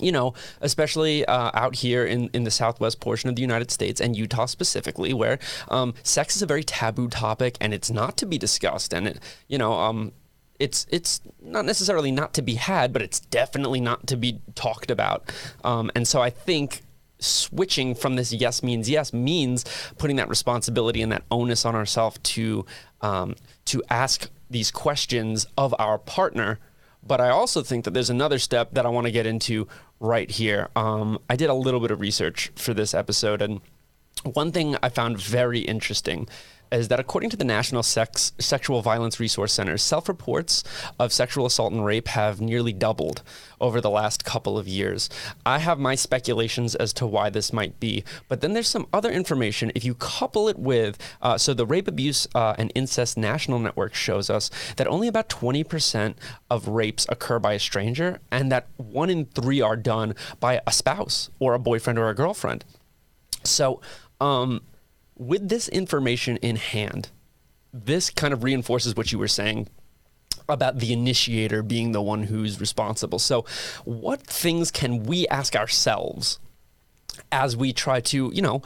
you 0.00 0.12
know, 0.12 0.34
especially 0.60 1.24
uh, 1.26 1.50
out 1.54 1.76
here 1.76 2.04
in, 2.04 2.30
in 2.32 2.44
the 2.44 2.50
southwest 2.50 3.00
portion 3.00 3.28
of 3.28 3.36
the 3.36 3.42
United 3.42 3.70
States 3.70 4.00
and 4.00 4.16
Utah 4.16 4.46
specifically, 4.46 5.12
where 5.12 5.38
um, 5.68 5.94
sex 6.02 6.36
is 6.36 6.42
a 6.42 6.46
very 6.46 6.64
taboo 6.64 7.08
topic 7.08 7.56
and 7.60 7.72
it's 7.72 7.90
not 7.90 8.16
to 8.16 8.26
be 8.26 8.38
discussed. 8.38 8.92
And, 8.92 9.06
it, 9.06 9.20
you 9.48 9.58
know, 9.58 9.74
um, 9.74 10.12
it's 10.58 10.86
it's 10.90 11.20
not 11.42 11.64
necessarily 11.64 12.10
not 12.10 12.32
to 12.34 12.42
be 12.42 12.54
had, 12.54 12.92
but 12.92 13.02
it's 13.02 13.20
definitely 13.20 13.80
not 13.80 14.06
to 14.06 14.16
be 14.16 14.40
talked 14.54 14.90
about. 14.90 15.32
Um, 15.64 15.90
and 15.94 16.06
so 16.06 16.22
I 16.22 16.30
think 16.30 16.82
switching 17.18 17.94
from 17.94 18.16
this 18.16 18.32
yes 18.32 18.62
means 18.62 18.90
yes 18.90 19.12
means 19.12 19.64
putting 19.98 20.16
that 20.16 20.28
responsibility 20.28 21.00
and 21.00 21.10
that 21.10 21.22
onus 21.30 21.64
on 21.64 21.74
ourselves 21.74 22.18
to 22.22 22.66
um, 23.00 23.34
to 23.64 23.82
ask 23.88 24.28
these 24.50 24.70
questions 24.70 25.46
of 25.56 25.74
our 25.78 25.98
partner 25.98 26.58
but 27.06 27.20
I 27.20 27.30
also 27.30 27.62
think 27.62 27.84
that 27.84 27.92
there's 27.92 28.10
another 28.10 28.38
step 28.38 28.70
that 28.72 28.86
I 28.86 28.88
want 28.88 29.06
to 29.06 29.12
get 29.12 29.26
into 29.26 29.68
right 30.00 30.30
here. 30.30 30.68
Um, 30.74 31.18
I 31.28 31.36
did 31.36 31.50
a 31.50 31.54
little 31.54 31.80
bit 31.80 31.90
of 31.90 32.00
research 32.00 32.50
for 32.56 32.74
this 32.74 32.94
episode, 32.94 33.42
and 33.42 33.60
one 34.24 34.52
thing 34.52 34.76
I 34.82 34.88
found 34.88 35.20
very 35.20 35.60
interesting 35.60 36.28
is 36.72 36.88
that 36.88 37.00
according 37.00 37.30
to 37.30 37.36
the 37.36 37.44
National 37.44 37.82
Sex 37.82 38.32
Sexual 38.38 38.82
Violence 38.82 39.20
Resource 39.20 39.52
Center, 39.52 39.78
self-reports 39.78 40.64
of 40.98 41.12
sexual 41.12 41.46
assault 41.46 41.72
and 41.72 41.84
rape 41.84 42.08
have 42.08 42.40
nearly 42.40 42.72
doubled 42.72 43.22
over 43.60 43.80
the 43.80 43.90
last 43.90 44.24
couple 44.24 44.58
of 44.58 44.68
years. 44.68 45.08
I 45.46 45.58
have 45.58 45.78
my 45.78 45.94
speculations 45.94 46.74
as 46.74 46.92
to 46.94 47.06
why 47.06 47.30
this 47.30 47.52
might 47.52 47.80
be, 47.80 48.04
but 48.28 48.40
then 48.40 48.52
there's 48.52 48.68
some 48.68 48.86
other 48.92 49.10
information. 49.10 49.72
If 49.74 49.84
you 49.84 49.94
couple 49.94 50.48
it 50.48 50.58
with, 50.58 50.98
uh, 51.22 51.38
so 51.38 51.54
the 51.54 51.66
Rape 51.66 51.88
Abuse 51.88 52.28
uh, 52.34 52.54
and 52.58 52.72
Incest 52.74 53.16
National 53.16 53.58
Network 53.58 53.94
shows 53.94 54.28
us 54.28 54.50
that 54.76 54.86
only 54.86 55.08
about 55.08 55.28
20% 55.28 56.14
of 56.50 56.68
rapes 56.68 57.06
occur 57.08 57.38
by 57.38 57.54
a 57.54 57.58
stranger, 57.58 58.20
and 58.30 58.50
that 58.52 58.68
one 58.76 59.10
in 59.10 59.26
three 59.26 59.60
are 59.60 59.76
done 59.76 60.14
by 60.40 60.60
a 60.66 60.72
spouse 60.72 61.30
or 61.38 61.54
a 61.54 61.58
boyfriend 61.58 61.98
or 61.98 62.08
a 62.08 62.14
girlfriend. 62.14 62.64
So, 63.44 63.80
um, 64.20 64.62
with 65.16 65.48
this 65.48 65.68
information 65.68 66.36
in 66.38 66.56
hand, 66.56 67.10
this 67.72 68.10
kind 68.10 68.32
of 68.32 68.44
reinforces 68.44 68.96
what 68.96 69.12
you 69.12 69.18
were 69.18 69.28
saying 69.28 69.68
about 70.48 70.78
the 70.78 70.92
initiator 70.92 71.62
being 71.62 71.92
the 71.92 72.02
one 72.02 72.24
who's 72.24 72.60
responsible. 72.60 73.18
So, 73.18 73.44
what 73.84 74.22
things 74.22 74.70
can 74.70 75.04
we 75.04 75.26
ask 75.28 75.56
ourselves 75.56 76.38
as 77.32 77.56
we 77.56 77.72
try 77.72 78.00
to, 78.00 78.30
you 78.34 78.42
know, 78.42 78.62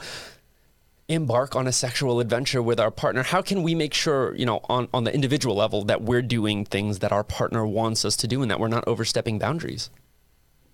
embark 1.07 1.55
on 1.55 1.67
a 1.67 1.71
sexual 1.71 2.19
adventure 2.19 2.61
with 2.61 2.79
our 2.79 2.91
partner? 2.91 3.23
How 3.23 3.41
can 3.41 3.63
we 3.63 3.75
make 3.75 3.93
sure, 3.93 4.35
you 4.35 4.45
know, 4.45 4.61
on, 4.69 4.87
on 4.93 5.03
the 5.03 5.13
individual 5.13 5.55
level 5.55 5.83
that 5.85 6.01
we're 6.01 6.21
doing 6.21 6.65
things 6.65 6.99
that 6.99 7.11
our 7.11 7.23
partner 7.23 7.65
wants 7.65 8.05
us 8.05 8.15
to 8.17 8.27
do 8.27 8.41
and 8.41 8.51
that 8.51 8.59
we're 8.59 8.67
not 8.67 8.87
overstepping 8.87 9.39
boundaries? 9.39 9.89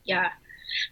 Yeah, 0.03 0.29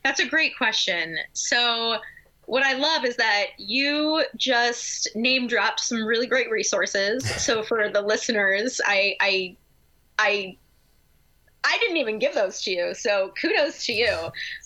that's 0.03 0.19
a 0.19 0.27
great 0.27 0.57
question. 0.57 1.17
So, 1.33 1.97
what 2.45 2.63
I 2.63 2.73
love 2.73 3.05
is 3.05 3.15
that 3.17 3.47
you 3.57 4.23
just 4.35 5.15
name 5.15 5.47
dropped 5.47 5.79
some 5.79 6.03
really 6.03 6.27
great 6.27 6.49
resources. 6.51 7.27
So 7.43 7.63
for 7.63 7.89
the 7.89 8.01
listeners, 8.01 8.81
I 8.85 9.15
I 9.19 9.57
I 10.19 10.57
I 11.63 11.77
didn't 11.79 11.97
even 11.97 12.19
give 12.19 12.33
those 12.33 12.61
to 12.63 12.71
you. 12.71 12.93
So 12.93 13.33
kudos 13.41 13.85
to 13.85 13.93
you. 13.93 14.13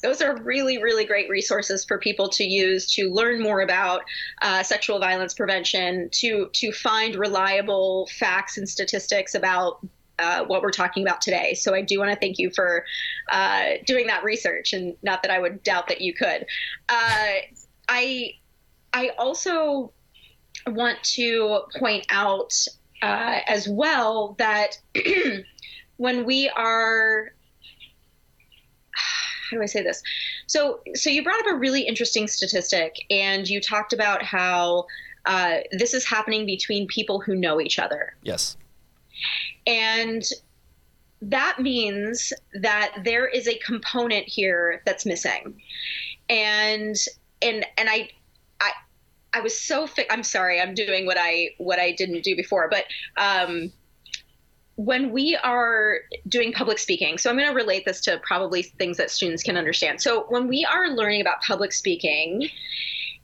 Those 0.02 0.22
are 0.22 0.36
really, 0.42 0.82
really 0.82 1.06
great 1.06 1.30
resources 1.30 1.86
for 1.86 2.00
people 2.00 2.28
to 2.30 2.44
use 2.44 2.92
to 2.94 3.12
learn 3.12 3.42
more 3.42 3.62
about 3.62 4.02
uh, 4.42 4.64
sexual 4.64 5.00
violence 5.00 5.34
prevention, 5.34 6.10
to 6.14 6.50
to 6.54 6.72
find 6.72 7.16
reliable 7.16 8.10
facts 8.18 8.58
and 8.58 8.68
statistics 8.68 9.36
about 9.36 9.86
uh, 10.20 10.44
what 10.46 10.64
we're 10.64 10.72
talking 10.72 11.04
about 11.04 11.22
today. 11.22 11.54
So 11.54 11.76
I 11.76 11.82
do 11.82 12.00
want 12.00 12.12
to 12.12 12.18
thank 12.18 12.40
you 12.40 12.50
for 12.50 12.84
uh, 13.32 13.74
doing 13.86 14.08
that 14.08 14.24
research, 14.24 14.74
and 14.74 14.96
not 15.04 15.22
that 15.22 15.32
I 15.32 15.40
would 15.40 15.62
doubt 15.62 15.88
that 15.90 16.02
you 16.02 16.14
could. 16.16 16.48
I 17.90 18.34
I 18.94 19.10
also 19.18 19.92
want 20.68 21.02
to 21.04 21.62
point 21.78 22.06
out 22.10 22.54
uh, 23.02 23.40
as 23.48 23.68
well 23.68 24.36
that 24.40 24.80
when 25.98 26.26
we 26.26 26.50
are 26.50 27.34
how 29.50 29.58
do 29.58 29.64
I 29.64 29.66
say 29.66 29.82
this? 29.82 30.04
So, 30.48 30.82
so 30.94 31.10
you 31.10 31.24
brought 31.24 31.40
up 31.40 31.48
a 31.48 31.56
really 31.56 31.82
interesting 31.82 32.28
statistic, 32.28 32.96
and 33.10 33.48
you 33.48 33.62
talked 33.62 33.94
about 33.94 34.22
how 34.22 34.86
uh, 35.26 35.60
this 35.72 35.94
is 35.94 36.06
happening 36.06 36.46
between 36.46 36.88
people 36.88 37.20
who 37.22 37.36
know 37.36 37.62
each 37.62 37.80
other. 37.80 38.16
Yes. 38.24 38.58
And 39.66 40.24
that 41.22 41.60
means 41.60 42.34
that 42.54 42.94
there 43.04 43.28
is 43.28 43.48
a 43.48 43.58
component 43.60 44.28
here 44.28 44.82
that's 44.86 45.06
missing, 45.06 45.62
and 46.30 46.96
and 47.42 47.66
and 47.78 47.90
I 47.90 48.10
I 48.60 48.72
I 49.34 49.42
was 49.42 49.60
so 49.60 49.88
fi- 49.88 50.08
I'm 50.10 50.24
sorry 50.24 50.60
I'm 50.60 50.74
doing 50.74 51.06
what 51.06 51.18
I 51.20 51.50
what 51.58 51.80
I 51.80 51.92
didn't 51.92 52.24
do 52.24 52.36
before, 52.36 52.70
but 52.70 52.86
um, 53.18 53.72
when 54.76 55.12
we 55.12 55.36
are 55.44 56.00
doing 56.28 56.54
public 56.54 56.78
speaking, 56.78 57.18
so 57.18 57.30
I'm 57.30 57.36
going 57.36 57.50
to 57.50 57.56
relate 57.56 57.84
this 57.86 58.00
to 58.02 58.20
probably 58.24 58.62
things 58.62 58.98
that 58.98 59.10
students 59.10 59.42
can 59.42 59.58
understand. 59.58 60.02
So 60.02 60.26
when 60.30 60.48
we 60.48 60.66
are 60.66 60.90
learning 60.90 61.22
about 61.22 61.42
public 61.42 61.74
speaking 61.74 62.48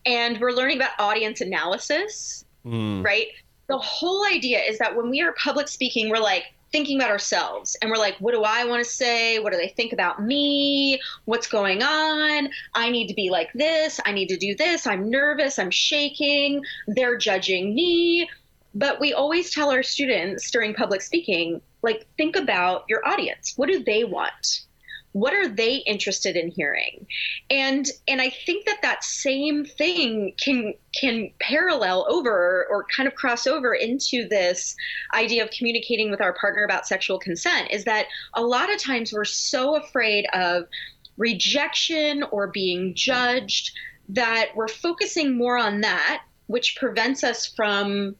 and 0.05 0.39
we're 0.41 0.51
learning 0.51 0.77
about 0.77 0.91
audience 0.98 1.41
analysis, 1.41 2.43
mm. 2.65 3.05
right? 3.05 3.27
The 3.67 3.77
whole 3.77 4.25
idea 4.25 4.62
is 4.62 4.79
that 4.79 4.96
when 4.96 5.12
we 5.12 5.22
are 5.22 5.34
public 5.34 5.67
speaking, 5.67 6.10
we're 6.10 6.17
like 6.17 6.46
thinking 6.73 6.99
about 6.99 7.11
ourselves 7.11 7.77
and 7.81 7.89
we're 7.89 7.97
like, 7.97 8.17
what 8.17 8.33
do 8.33 8.43
I 8.43 8.65
want 8.65 8.83
to 8.83 8.89
say? 8.89 9.39
What 9.39 9.53
do 9.53 9.57
they 9.57 9.69
think 9.69 9.93
about 9.93 10.21
me? 10.21 10.99
What's 11.23 11.47
going 11.47 11.81
on? 11.81 12.49
I 12.73 12.89
need 12.89 13.07
to 13.07 13.13
be 13.13 13.29
like 13.29 13.53
this. 13.53 14.01
I 14.05 14.11
need 14.11 14.27
to 14.27 14.37
do 14.37 14.55
this. 14.55 14.85
I'm 14.85 15.09
nervous. 15.09 15.57
I'm 15.57 15.71
shaking. 15.71 16.61
They're 16.87 17.17
judging 17.17 17.73
me 17.73 18.27
but 18.75 18.99
we 18.99 19.13
always 19.13 19.51
tell 19.51 19.71
our 19.71 19.83
students 19.83 20.49
during 20.49 20.73
public 20.73 21.01
speaking, 21.01 21.61
like, 21.83 22.07
think 22.17 22.35
about 22.35 22.85
your 22.89 23.07
audience. 23.07 23.53
What 23.55 23.69
do 23.69 23.83
they 23.83 24.03
want? 24.03 24.61
What 25.13 25.34
are 25.34 25.48
they 25.48 25.77
interested 25.77 26.36
in 26.36 26.50
hearing? 26.50 27.08
And 27.50 27.88
and 28.08 28.22
I 28.22 28.29
think 28.29 28.65
that 28.65 28.82
that 28.82 29.03
same 29.03 29.65
thing 29.65 30.34
can 30.43 30.74
can 31.00 31.32
parallel 31.39 32.05
over 32.10 32.67
or 32.70 32.86
kind 32.96 33.08
of 33.08 33.15
cross 33.15 33.48
over 33.48 33.74
into 33.74 34.27
this 34.27 34.75
idea 35.13 35.43
of 35.43 35.50
communicating 35.51 36.12
with 36.12 36.22
our 36.22 36.34
partner 36.34 36.63
about 36.63 36.88
sexual 36.88 37.17
consent. 37.17 37.72
Is 37.72 37.86
that 37.86 38.08
a 38.34 38.43
lot 38.43 38.72
of 38.74 38.79
times 38.79 39.13
we're 39.13 39.25
so 39.25 39.75
afraid 39.75 40.25
of 40.34 40.65
rejection 41.17 42.24
or 42.32 42.48
being 42.48 42.93
judged 42.96 43.72
that 44.10 44.50
we're 44.55 44.67
focusing 44.67 45.38
more 45.38 45.58
on 45.58 45.82
that 45.82 46.24
which 46.48 46.75
prevents 46.75 47.24
us 47.24 47.48
from 47.48 48.15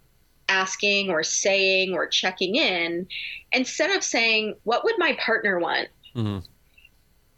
asking 0.50 1.10
or 1.10 1.24
saying 1.24 1.94
or 1.94 2.08
checking 2.08 2.56
in 2.56 3.08
instead 3.52 3.96
of 3.96 4.04
saying, 4.04 4.56
What 4.64 4.84
would 4.84 4.96
my 4.98 5.18
partner 5.24 5.60
want? 5.60 5.90
Mm-hmm. 6.16 6.40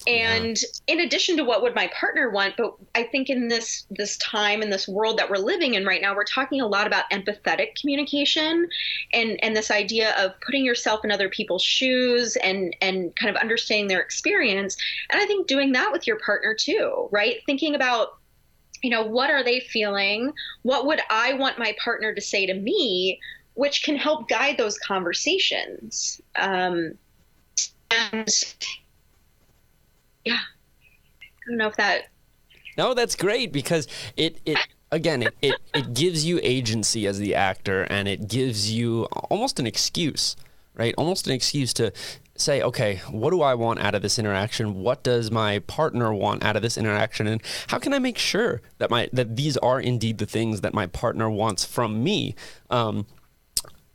And 0.08 0.58
yeah. 0.58 0.94
in 0.94 1.00
addition 1.00 1.38
to 1.38 1.44
what 1.44 1.62
would 1.62 1.74
my 1.74 1.90
partner 2.00 2.30
want, 2.30 2.56
but 2.58 2.76
I 2.94 3.04
think 3.04 3.30
in 3.30 3.48
this 3.48 3.86
this 3.90 4.18
time 4.18 4.62
in 4.62 4.70
this 4.70 4.88
world 4.88 5.18
that 5.18 5.30
we're 5.30 5.38
living 5.38 5.74
in 5.74 5.86
right 5.86 6.02
now, 6.02 6.16
we're 6.16 6.26
talking 6.26 6.62
a 6.62 6.68
lot 6.68 6.86
about 6.86 7.10
empathetic 7.12 7.80
communication 7.80 8.70
and 9.14 9.40
and 9.44 9.56
this 9.56 9.72
idea 9.72 10.16
of 10.18 10.40
putting 10.42 10.64
yourself 10.64 11.04
in 11.04 11.12
other 11.12 11.30
people's 11.30 11.64
shoes 11.64 12.36
and 12.38 12.76
and 12.82 13.16
kind 13.16 13.36
of 13.36 13.42
understanding 13.42 13.88
their 13.88 14.02
experience. 14.02 14.78
And 15.10 15.20
I 15.20 15.26
think 15.26 15.48
doing 15.48 15.72
that 15.72 15.92
with 15.92 16.06
your 16.06 16.20
partner 16.20 16.54
too, 16.54 17.08
right? 17.12 17.38
Thinking 17.46 17.76
about 17.76 18.18
you 18.84 18.92
know, 18.92 19.04
what 19.04 19.32
are 19.32 19.44
they 19.44 19.62
feeling? 19.62 20.32
What 20.62 20.86
would 20.86 21.02
I 21.10 21.34
want 21.34 21.58
my 21.58 21.76
partner 21.84 22.14
to 22.14 22.22
say 22.22 22.46
to 22.46 22.54
me, 22.54 23.20
which 23.56 23.84
can 23.84 23.96
help 23.96 24.30
guide 24.30 24.58
those 24.58 24.78
conversations. 24.78 26.22
Um, 26.36 26.94
and 27.90 28.30
yeah, 30.26 30.40
I 30.40 31.50
don't 31.50 31.58
know 31.58 31.68
if 31.68 31.76
that. 31.78 32.08
No, 32.78 32.94
that's 32.94 33.16
great 33.16 33.52
because 33.54 33.88
it 34.18 34.40
it 34.46 34.58
again 34.92 35.24
it, 35.24 35.34
it, 35.42 35.56
it 35.74 35.94
gives 35.94 36.26
you 36.26 36.40
agency 36.44 37.08
as 37.08 37.20
the 37.20 37.34
actor 37.34 37.84
and 37.84 38.08
it 38.08 38.28
gives 38.28 38.72
you 38.72 39.06
almost 39.06 39.60
an 39.60 39.66
excuse 39.66 40.36
right 40.76 40.94
almost 40.98 41.26
an 41.26 41.34
excuse 41.34 41.74
to 41.74 41.92
say, 42.38 42.62
okay, 42.62 43.02
what 43.10 43.32
do 43.32 43.42
I 43.42 43.54
want 43.54 43.80
out 43.80 43.96
of 43.96 44.02
this 44.02 44.20
interaction? 44.20 44.82
What 44.82 45.04
does 45.04 45.32
my 45.32 45.60
partner 45.60 46.14
want 46.14 46.44
out 46.44 46.56
of 46.56 46.62
this 46.62 46.78
interaction? 46.78 47.28
And 47.28 47.42
how 47.68 47.80
can 47.80 47.94
I 47.94 48.00
make 48.00 48.18
sure 48.18 48.62
that 48.78 48.90
my 48.90 49.10
that 49.14 49.36
these 49.36 49.58
are 49.58 49.80
indeed 49.80 50.18
the 50.18 50.26
things 50.26 50.62
that 50.62 50.74
my 50.74 50.88
partner 50.88 51.30
wants 51.30 51.64
from 51.66 52.04
me? 52.04 52.36
Um, 52.70 53.08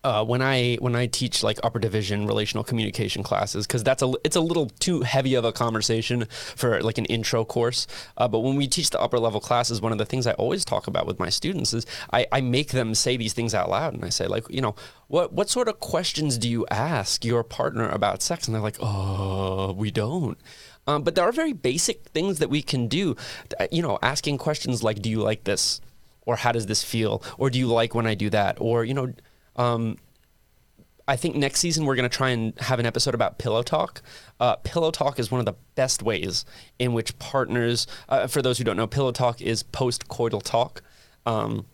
uh, 0.02 0.24
when 0.24 0.40
I 0.40 0.76
when 0.76 0.96
I 0.96 1.06
teach 1.06 1.42
like 1.42 1.58
upper 1.62 1.78
division 1.78 2.26
relational 2.26 2.64
communication 2.64 3.22
classes 3.22 3.66
because 3.66 3.84
that's 3.84 4.02
a 4.02 4.12
it's 4.24 4.36
a 4.36 4.40
little 4.40 4.70
too 4.78 5.02
heavy 5.02 5.34
of 5.34 5.44
a 5.44 5.52
conversation 5.52 6.26
for 6.56 6.80
like 6.80 6.98
an 6.98 7.04
intro 7.06 7.44
course. 7.44 7.86
Uh, 8.16 8.26
but 8.26 8.40
when 8.40 8.56
we 8.56 8.66
teach 8.66 8.90
the 8.90 9.00
upper 9.00 9.18
level 9.18 9.40
classes, 9.40 9.80
one 9.80 9.92
of 9.92 9.98
the 9.98 10.06
things 10.06 10.26
I 10.26 10.32
always 10.32 10.64
talk 10.64 10.86
about 10.86 11.06
with 11.06 11.18
my 11.18 11.28
students 11.28 11.74
is 11.74 11.84
I, 12.12 12.26
I 12.32 12.40
make 12.40 12.70
them 12.70 12.94
say 12.94 13.16
these 13.16 13.34
things 13.34 13.54
out 13.54 13.68
loud, 13.68 13.94
and 13.94 14.04
I 14.04 14.08
say 14.08 14.26
like 14.26 14.44
you 14.48 14.62
know 14.62 14.74
what 15.08 15.32
what 15.32 15.50
sort 15.50 15.68
of 15.68 15.80
questions 15.80 16.38
do 16.38 16.48
you 16.48 16.66
ask 16.70 17.24
your 17.24 17.44
partner 17.44 17.88
about 17.88 18.22
sex, 18.22 18.46
and 18.46 18.54
they're 18.54 18.62
like 18.62 18.78
oh 18.80 19.72
we 19.72 19.90
don't. 19.90 20.38
Um, 20.86 21.02
but 21.02 21.14
there 21.14 21.24
are 21.24 21.32
very 21.32 21.52
basic 21.52 22.06
things 22.06 22.38
that 22.38 22.48
we 22.48 22.62
can 22.62 22.88
do. 22.88 23.16
You 23.70 23.82
know, 23.82 23.98
asking 24.02 24.38
questions 24.38 24.82
like, 24.82 25.02
"Do 25.02 25.10
you 25.10 25.20
like 25.20 25.44
this?" 25.44 25.80
or 26.26 26.36
"How 26.36 26.52
does 26.52 26.66
this 26.66 26.82
feel?" 26.82 27.22
or 27.36 27.50
"Do 27.50 27.58
you 27.58 27.66
like 27.68 27.94
when 27.94 28.06
I 28.06 28.14
do 28.14 28.30
that?" 28.30 28.56
or 28.60 28.84
you 28.84 28.94
know 28.94 29.12
um, 29.56 29.96
I 31.10 31.16
think 31.16 31.34
next 31.34 31.58
season 31.58 31.86
we're 31.86 31.96
going 31.96 32.08
to 32.08 32.16
try 32.16 32.30
and 32.30 32.58
have 32.60 32.78
an 32.78 32.86
episode 32.86 33.14
about 33.14 33.38
pillow 33.38 33.62
talk. 33.62 34.00
Uh, 34.38 34.56
pillow 34.56 34.92
talk 34.92 35.18
is 35.18 35.30
one 35.30 35.40
of 35.40 35.44
the 35.44 35.54
best 35.74 36.02
ways 36.02 36.44
in 36.78 36.92
which 36.92 37.18
partners, 37.18 37.88
uh, 38.08 38.28
for 38.28 38.42
those 38.42 38.58
who 38.58 38.64
don't 38.64 38.76
know, 38.76 38.86
pillow 38.86 39.10
talk 39.10 39.42
is 39.42 39.64
post 39.64 40.06
coital 40.06 40.40
talk. 40.40 40.82
Um, 41.26 41.66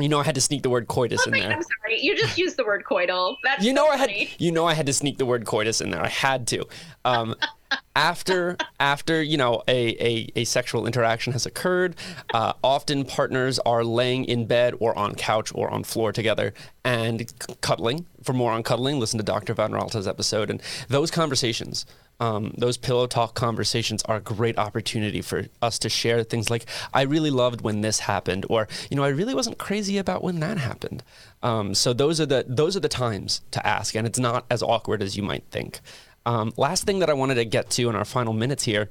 you 0.00 0.08
know, 0.08 0.18
I 0.18 0.24
had 0.24 0.34
to 0.34 0.40
sneak 0.40 0.62
the 0.62 0.70
word 0.70 0.88
coitus 0.88 1.20
oh, 1.26 1.30
in 1.30 1.38
there. 1.38 1.52
I'm 1.52 1.62
sorry, 1.62 2.00
you 2.00 2.16
just 2.16 2.36
used 2.36 2.56
the 2.56 2.64
word 2.64 2.82
coital. 2.84 3.36
That's 3.44 3.64
you 3.64 3.72
know, 3.72 3.86
so 3.86 3.92
I 3.92 3.96
had 3.98 4.10
you 4.38 4.50
know 4.50 4.66
I 4.66 4.74
had 4.74 4.86
to 4.86 4.92
sneak 4.92 5.18
the 5.18 5.26
word 5.26 5.44
coitus 5.44 5.80
in 5.80 5.90
there. 5.90 6.02
I 6.02 6.08
had 6.08 6.46
to. 6.48 6.66
Um, 7.04 7.36
after 7.94 8.56
after 8.80 9.22
you 9.22 9.36
know 9.36 9.62
a, 9.68 9.90
a, 10.04 10.28
a 10.36 10.44
sexual 10.44 10.86
interaction 10.86 11.32
has 11.32 11.46
occurred 11.46 11.94
uh, 12.32 12.52
often 12.64 13.04
partners 13.04 13.58
are 13.60 13.84
laying 13.84 14.24
in 14.24 14.46
bed 14.46 14.74
or 14.80 14.96
on 14.98 15.14
couch 15.14 15.52
or 15.54 15.70
on 15.70 15.84
floor 15.84 16.12
together 16.12 16.54
and 16.84 17.28
c- 17.28 17.54
cuddling. 17.60 18.06
For 18.22 18.32
more 18.32 18.52
on 18.52 18.62
cuddling 18.62 18.98
listen 18.98 19.18
to 19.18 19.24
dr 19.24 19.52
van 19.54 19.72
raalte's 19.72 20.06
episode. 20.06 20.50
And 20.50 20.62
those 20.88 21.10
conversations 21.10 21.86
um, 22.20 22.54
those 22.56 22.76
pillow 22.76 23.08
talk 23.08 23.34
conversations 23.34 24.02
are 24.04 24.16
a 24.16 24.20
great 24.20 24.56
opportunity 24.56 25.22
for 25.22 25.46
us 25.60 25.78
to 25.80 25.88
share 25.88 26.22
things 26.22 26.50
like 26.50 26.66
i 26.94 27.02
really 27.02 27.30
loved 27.30 27.62
when 27.62 27.80
this 27.80 28.00
happened 28.00 28.46
or 28.48 28.68
you 28.90 28.96
know 28.96 29.02
i 29.02 29.08
really 29.08 29.34
wasn't 29.34 29.58
crazy 29.58 29.98
about 29.98 30.22
when 30.22 30.40
that 30.40 30.58
happened. 30.58 31.02
Um, 31.42 31.74
so 31.74 31.92
those 31.92 32.20
are 32.20 32.26
the 32.26 32.44
those 32.48 32.76
are 32.76 32.80
the 32.80 32.88
times 32.88 33.42
to 33.50 33.66
ask 33.66 33.94
and 33.96 34.06
it's 34.06 34.18
not 34.18 34.46
as 34.50 34.62
awkward 34.62 35.02
as 35.02 35.16
you 35.16 35.22
might 35.22 35.44
think 35.50 35.80
um, 36.26 36.52
last 36.56 36.84
thing 36.84 36.98
that 37.00 37.10
I 37.10 37.14
wanted 37.14 37.34
to 37.36 37.44
get 37.44 37.70
to 37.70 37.88
in 37.88 37.96
our 37.96 38.04
final 38.04 38.32
minutes 38.32 38.64
here, 38.64 38.90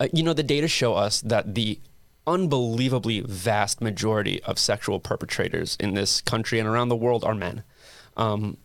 uh, 0.00 0.08
you 0.12 0.22
know, 0.22 0.32
the 0.32 0.42
data 0.42 0.68
show 0.68 0.94
us 0.94 1.20
that 1.22 1.54
the 1.54 1.78
unbelievably 2.26 3.20
vast 3.20 3.80
majority 3.80 4.42
of 4.44 4.58
sexual 4.58 4.98
perpetrators 4.98 5.76
in 5.78 5.94
this 5.94 6.20
country 6.20 6.58
and 6.58 6.68
around 6.68 6.88
the 6.88 6.96
world 6.96 7.24
are 7.24 7.34
men. 7.34 7.62
Um, 8.16 8.56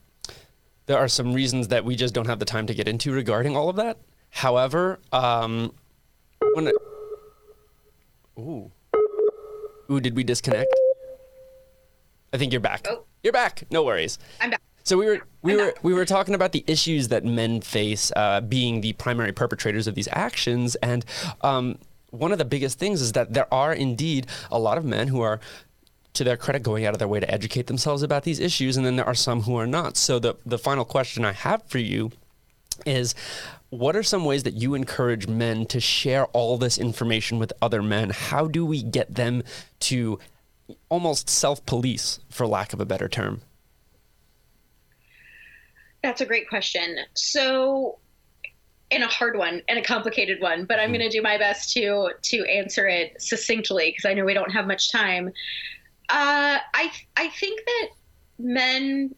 there 0.86 0.98
are 0.98 1.08
some 1.08 1.34
reasons 1.34 1.68
that 1.68 1.86
we 1.86 1.96
just 1.96 2.14
don't 2.14 2.28
have 2.28 2.40
the 2.40 2.46
time 2.46 2.66
to 2.68 2.74
get 2.74 2.88
into 2.88 3.12
regarding 3.12 3.56
all 3.56 3.70
of 3.70 3.76
that. 3.76 3.98
However, 4.30 5.00
um, 5.12 5.74
when 6.54 6.68
it, 6.68 6.76
ooh, 8.40 8.72
ooh, 9.92 10.00
did 10.00 10.16
we 10.16 10.24
disconnect? 10.24 10.74
I 12.32 12.38
think 12.38 12.54
you're 12.54 12.62
back. 12.62 12.88
Oh. 12.90 13.06
You're 13.24 13.34
back. 13.34 13.64
No 13.70 13.84
worries. 13.84 14.18
I'm 14.40 14.52
back. 14.52 14.62
So 14.90 14.98
we 14.98 15.06
were 15.06 15.22
we 15.44 15.56
were 15.56 15.72
we 15.84 15.94
were 15.94 16.04
talking 16.04 16.34
about 16.34 16.52
the 16.52 16.64
issues 16.66 17.10
that 17.10 17.24
men 17.24 17.62
face 17.62 18.12
uh, 18.16 18.42
being 18.42 18.82
the 18.82 18.94
primary 18.94 19.32
perpetrators 19.32 19.86
of 19.86 19.94
these 19.94 20.08
actions, 20.12 20.74
and 20.78 21.06
um, 21.42 21.78
one 22.10 22.32
of 22.32 22.40
the 22.40 22.46
biggest 22.46 22.80
things 22.80 23.00
is 23.00 23.12
that 23.12 23.32
there 23.32 23.46
are 23.54 23.72
indeed 23.72 24.26
a 24.50 24.58
lot 24.58 24.80
of 24.80 24.86
men 24.86 25.08
who 25.08 25.22
are 25.22 25.40
to 26.14 26.24
their 26.24 26.38
credit, 26.38 26.64
going 26.64 26.88
out 26.88 26.96
of 26.96 26.98
their 26.98 27.08
way 27.08 27.20
to 27.20 27.32
educate 27.32 27.68
themselves 27.68 28.02
about 28.02 28.24
these 28.24 28.40
issues, 28.40 28.78
and 28.78 28.84
then 28.84 28.96
there 28.96 29.06
are 29.06 29.14
some 29.14 29.44
who 29.44 29.56
are 29.58 29.68
not. 29.68 29.96
So 29.96 30.18
the 30.18 30.38
the 30.44 30.58
final 30.58 30.86
question 30.86 31.24
I 31.24 31.34
have 31.34 31.62
for 31.68 31.78
you 31.78 32.12
is 32.84 33.14
what 33.70 33.96
are 33.96 34.02
some 34.02 34.26
ways 34.26 34.42
that 34.42 34.56
you 34.56 34.74
encourage 34.74 35.28
men 35.28 35.68
to 35.68 35.80
share 35.80 36.26
all 36.34 36.58
this 36.58 36.80
information 36.80 37.38
with 37.38 37.54
other 37.62 37.84
men? 37.84 38.10
How 38.10 38.48
do 38.48 38.66
we 38.66 38.82
get 38.82 39.14
them 39.14 39.44
to 39.82 40.18
almost 40.90 41.30
self 41.30 41.64
police, 41.68 42.22
for 42.32 42.48
lack 42.48 42.74
of 42.74 42.82
a 42.82 42.86
better 42.86 43.08
term? 43.08 43.42
That's 46.04 46.22
a 46.22 46.26
great 46.26 46.48
question. 46.50 46.98
So, 47.14 48.00
and 48.92 49.04
a 49.04 49.08
hard 49.08 49.38
one 49.38 49.62
and 49.68 49.78
a 49.78 49.84
complicated 49.84 50.42
one, 50.42 50.66
but 50.66 50.80
I'm 50.80 50.90
hmm. 50.90 50.96
going 50.96 51.10
to 51.10 51.16
do 51.16 51.22
my 51.22 51.38
best 51.38 51.74
to 51.74 52.12
to 52.22 52.46
answer 52.46 52.88
it 52.88 53.22
succinctly 53.22 53.92
because 53.92 54.06
I 54.10 54.14
know 54.14 54.26
we 54.26 54.34
don't 54.34 54.52
have 54.52 54.68
much 54.68 54.92
time. 54.92 55.30
Uh, 56.10 56.58
I 56.74 56.92
I 57.18 57.30
think 57.30 57.62
that 57.66 57.90
men 58.40 59.14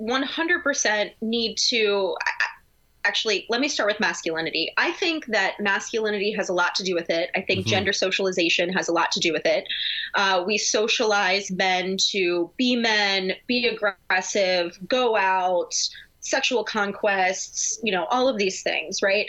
100% 0.00 1.10
need 1.20 1.56
to 1.56 2.16
actually 3.04 3.46
let 3.48 3.60
me 3.60 3.68
start 3.68 3.88
with 3.88 4.00
masculinity. 4.00 4.72
I 4.76 4.92
think 4.92 5.26
that 5.26 5.58
masculinity 5.60 6.32
has 6.32 6.48
a 6.48 6.52
lot 6.52 6.74
to 6.76 6.84
do 6.84 6.94
with 6.94 7.10
it. 7.10 7.30
I 7.34 7.40
think 7.40 7.60
mm-hmm. 7.60 7.70
gender 7.70 7.92
socialization 7.92 8.72
has 8.72 8.88
a 8.88 8.92
lot 8.92 9.10
to 9.12 9.20
do 9.20 9.32
with 9.32 9.46
it. 9.46 9.66
Uh, 10.14 10.42
we 10.46 10.58
socialize 10.58 11.50
men 11.50 11.96
to 12.10 12.50
be 12.56 12.76
men 12.76 13.32
be 13.46 13.66
aggressive 13.66 14.78
go 14.88 15.16
out 15.16 15.74
sexual 16.20 16.62
conquests 16.62 17.80
you 17.82 17.90
know 17.90 18.04
all 18.04 18.28
of 18.28 18.38
these 18.38 18.62
things 18.62 19.02
right? 19.02 19.28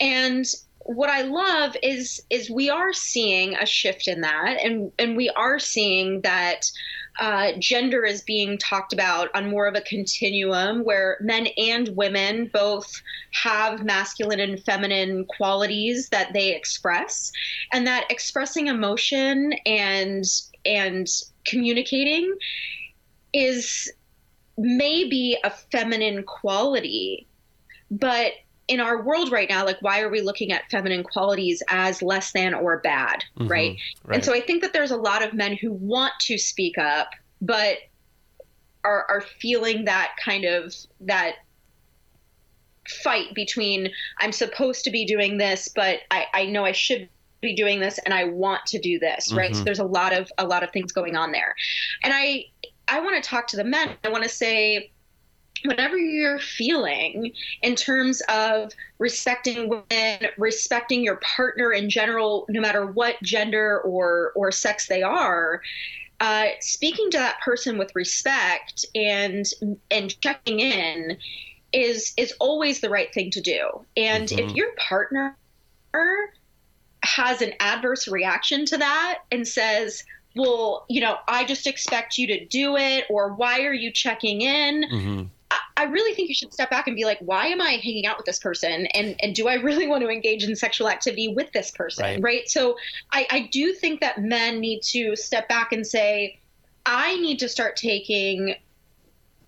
And 0.00 0.46
what 0.84 1.10
I 1.10 1.22
love 1.22 1.76
is 1.82 2.22
is 2.30 2.50
we 2.50 2.70
are 2.70 2.92
seeing 2.92 3.54
a 3.54 3.66
shift 3.66 4.08
in 4.08 4.22
that, 4.22 4.58
and 4.62 4.92
and 4.98 5.16
we 5.16 5.28
are 5.30 5.58
seeing 5.58 6.22
that 6.22 6.70
uh, 7.20 7.52
gender 7.58 8.04
is 8.04 8.22
being 8.22 8.56
talked 8.58 8.92
about 8.92 9.28
on 9.34 9.50
more 9.50 9.66
of 9.66 9.74
a 9.74 9.82
continuum 9.82 10.82
where 10.84 11.18
men 11.20 11.48
and 11.58 11.88
women 11.90 12.50
both 12.52 12.90
have 13.32 13.84
masculine 13.84 14.40
and 14.40 14.62
feminine 14.64 15.24
qualities 15.26 16.08
that 16.08 16.32
they 16.32 16.54
express, 16.54 17.30
and 17.72 17.86
that 17.86 18.10
expressing 18.10 18.68
emotion 18.68 19.52
and 19.66 20.24
and 20.64 21.06
communicating 21.44 22.34
is 23.32 23.90
maybe 24.56 25.36
a 25.44 25.50
feminine 25.50 26.22
quality, 26.24 27.26
but 27.90 28.32
in 28.72 28.80
our 28.80 29.02
world 29.02 29.30
right 29.30 29.50
now, 29.50 29.66
like 29.66 29.76
why 29.82 30.00
are 30.00 30.08
we 30.08 30.22
looking 30.22 30.50
at 30.50 30.62
feminine 30.70 31.02
qualities 31.04 31.62
as 31.68 32.00
less 32.00 32.32
than 32.32 32.54
or 32.54 32.78
bad, 32.78 33.22
mm-hmm, 33.38 33.46
right? 33.46 33.76
right? 34.04 34.14
And 34.14 34.24
so 34.24 34.32
I 34.32 34.40
think 34.40 34.62
that 34.62 34.72
there's 34.72 34.90
a 34.90 34.96
lot 34.96 35.22
of 35.22 35.34
men 35.34 35.54
who 35.54 35.72
want 35.72 36.14
to 36.20 36.38
speak 36.38 36.78
up, 36.78 37.10
but 37.42 37.76
are 38.82 39.04
are 39.10 39.20
feeling 39.20 39.84
that 39.84 40.12
kind 40.24 40.46
of 40.46 40.74
that 41.00 41.34
fight 43.04 43.34
between 43.34 43.90
I'm 44.20 44.32
supposed 44.32 44.84
to 44.84 44.90
be 44.90 45.04
doing 45.04 45.36
this, 45.36 45.68
but 45.68 46.00
I, 46.10 46.26
I 46.32 46.46
know 46.46 46.64
I 46.64 46.72
should 46.72 47.10
be 47.42 47.54
doing 47.54 47.78
this 47.78 47.98
and 47.98 48.14
I 48.14 48.24
want 48.24 48.64
to 48.68 48.78
do 48.78 48.98
this, 48.98 49.34
right? 49.34 49.50
Mm-hmm. 49.50 49.58
So 49.58 49.64
there's 49.64 49.80
a 49.80 49.84
lot 49.84 50.14
of 50.14 50.32
a 50.38 50.46
lot 50.46 50.62
of 50.62 50.70
things 50.72 50.92
going 50.92 51.14
on 51.14 51.30
there. 51.30 51.54
And 52.02 52.14
I 52.14 52.46
I 52.88 53.00
want 53.00 53.22
to 53.22 53.28
talk 53.28 53.48
to 53.48 53.56
the 53.56 53.64
men. 53.64 53.90
I 54.02 54.08
want 54.08 54.22
to 54.22 54.30
say 54.30 54.92
whatever 55.64 55.96
you're 55.96 56.38
feeling 56.38 57.32
in 57.62 57.74
terms 57.74 58.22
of 58.28 58.72
respecting 58.98 59.68
women, 59.68 60.28
respecting 60.38 61.02
your 61.02 61.16
partner 61.16 61.72
in 61.72 61.90
general, 61.90 62.46
no 62.48 62.60
matter 62.60 62.86
what 62.86 63.16
gender 63.22 63.80
or 63.80 64.32
or 64.34 64.52
sex 64.52 64.88
they 64.88 65.02
are, 65.02 65.62
uh, 66.20 66.46
speaking 66.60 67.10
to 67.10 67.18
that 67.18 67.40
person 67.40 67.78
with 67.78 67.94
respect 67.94 68.86
and 68.94 69.46
and 69.90 70.20
checking 70.20 70.60
in 70.60 71.16
is 71.72 72.12
is 72.16 72.32
always 72.38 72.80
the 72.80 72.90
right 72.90 73.12
thing 73.12 73.30
to 73.30 73.40
do. 73.40 73.84
And 73.96 74.28
mm-hmm. 74.28 74.50
if 74.50 74.54
your 74.54 74.68
partner 74.76 75.36
has 77.02 77.42
an 77.42 77.52
adverse 77.60 78.06
reaction 78.08 78.64
to 78.66 78.78
that 78.78 79.18
and 79.30 79.46
says, 79.46 80.04
well, 80.36 80.86
you 80.88 81.00
know, 81.00 81.18
I 81.28 81.44
just 81.44 81.66
expect 81.66 82.16
you 82.18 82.26
to 82.28 82.44
do 82.46 82.76
it, 82.76 83.04
or 83.10 83.34
why 83.34 83.62
are 83.62 83.74
you 83.74 83.90
checking 83.90 84.40
in? 84.40 84.84
Mm-hmm. 84.84 85.22
I 85.76 85.84
really 85.84 86.14
think 86.14 86.28
you 86.28 86.34
should 86.34 86.52
step 86.52 86.70
back 86.70 86.86
and 86.86 86.96
be 86.96 87.04
like, 87.04 87.18
why 87.20 87.46
am 87.46 87.60
I 87.60 87.72
hanging 87.72 88.06
out 88.06 88.16
with 88.16 88.26
this 88.26 88.38
person? 88.38 88.86
And 88.94 89.16
and 89.20 89.34
do 89.34 89.48
I 89.48 89.54
really 89.54 89.86
want 89.92 90.02
to 90.02 90.08
engage 90.08 90.44
in 90.44 90.54
sexual 90.56 90.88
activity 90.88 91.28
with 91.28 91.52
this 91.52 91.70
person? 91.70 92.04
Right. 92.04 92.22
right? 92.22 92.48
So 92.48 92.76
I, 93.10 93.26
I 93.30 93.48
do 93.52 93.72
think 93.72 94.00
that 94.00 94.20
men 94.20 94.60
need 94.60 94.82
to 94.84 95.16
step 95.16 95.48
back 95.48 95.72
and 95.72 95.86
say, 95.86 96.38
I 96.86 97.16
need 97.16 97.38
to 97.40 97.48
start 97.48 97.76
taking 97.76 98.54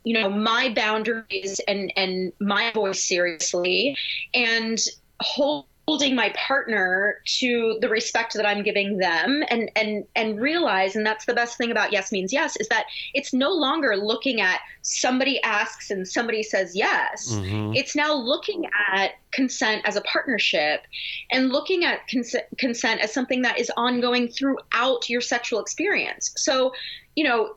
you 0.04 0.12
know 0.12 0.28
my 0.28 0.72
boundaries 0.74 1.60
and 1.66 1.92
and 1.96 2.32
my 2.38 2.70
voice 2.72 3.02
seriously 3.02 3.96
and 4.34 4.78
hold 5.20 5.66
holding 5.86 6.14
my 6.14 6.30
partner 6.30 7.20
to 7.24 7.76
the 7.80 7.88
respect 7.88 8.34
that 8.34 8.46
I'm 8.46 8.62
giving 8.62 8.96
them 8.96 9.42
and 9.48 9.70
and 9.76 10.04
and 10.16 10.40
realize 10.40 10.96
and 10.96 11.04
that's 11.04 11.26
the 11.26 11.34
best 11.34 11.58
thing 11.58 11.70
about 11.70 11.92
yes 11.92 12.10
means 12.10 12.32
yes 12.32 12.56
is 12.56 12.68
that 12.68 12.86
it's 13.12 13.34
no 13.34 13.50
longer 13.50 13.96
looking 13.96 14.40
at 14.40 14.60
somebody 14.82 15.42
asks 15.42 15.90
and 15.90 16.08
somebody 16.08 16.42
says 16.42 16.74
yes 16.74 17.32
mm-hmm. 17.32 17.74
it's 17.74 17.94
now 17.94 18.14
looking 18.14 18.64
at 18.92 19.12
consent 19.30 19.82
as 19.84 19.96
a 19.96 20.00
partnership 20.02 20.82
and 21.30 21.50
looking 21.50 21.84
at 21.84 22.00
cons- 22.08 22.36
consent 22.56 23.00
as 23.00 23.12
something 23.12 23.42
that 23.42 23.58
is 23.58 23.70
ongoing 23.76 24.28
throughout 24.28 25.08
your 25.08 25.20
sexual 25.20 25.60
experience 25.60 26.32
so 26.36 26.72
you 27.14 27.24
know 27.24 27.54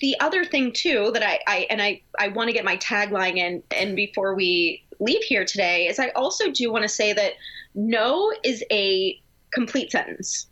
the 0.00 0.18
other 0.20 0.44
thing 0.44 0.72
too 0.72 1.10
that 1.12 1.22
I, 1.22 1.40
I 1.46 1.66
and 1.70 1.82
I, 1.82 2.02
I 2.18 2.28
want 2.28 2.48
to 2.48 2.52
get 2.52 2.64
my 2.64 2.76
tagline 2.78 3.36
in 3.36 3.62
and 3.76 3.96
before 3.96 4.34
we 4.34 4.84
leave 5.00 5.22
here 5.22 5.44
today 5.44 5.86
is 5.86 5.98
I 5.98 6.08
also 6.10 6.50
do 6.50 6.70
want 6.72 6.82
to 6.82 6.88
say 6.88 7.12
that 7.12 7.32
no 7.74 8.32
is 8.42 8.64
a 8.70 9.20
complete 9.52 9.90
sentence. 9.90 10.46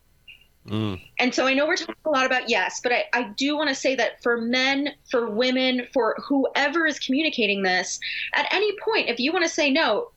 Mm. 0.69 1.01
And 1.19 1.35
so 1.35 1.47
I 1.47 1.55
know 1.55 1.67
we're 1.67 1.77
talking 1.77 1.95
a 2.05 2.11
lot 2.11 2.25
about 2.25 2.49
yes, 2.49 2.81
but 2.83 2.93
I, 2.93 3.05
I 3.13 3.23
do 3.37 3.57
want 3.57 3.69
to 3.69 3.75
say 3.75 3.97
that 3.97 4.23
for 4.23 4.41
men, 4.41 4.91
for 5.11 5.29
women, 5.29 5.89
for 5.93 6.17
whoever 6.25 6.87
is 6.87 7.01
communicating 7.01 7.63
this, 7.63 7.99
at 8.35 8.47
any 8.53 8.71
point, 8.79 9.09
if 9.09 9.19
you 9.19 9.33
want 9.33 9.45
to 9.45 9.49
say 9.49 9.71
no, 9.71 10.11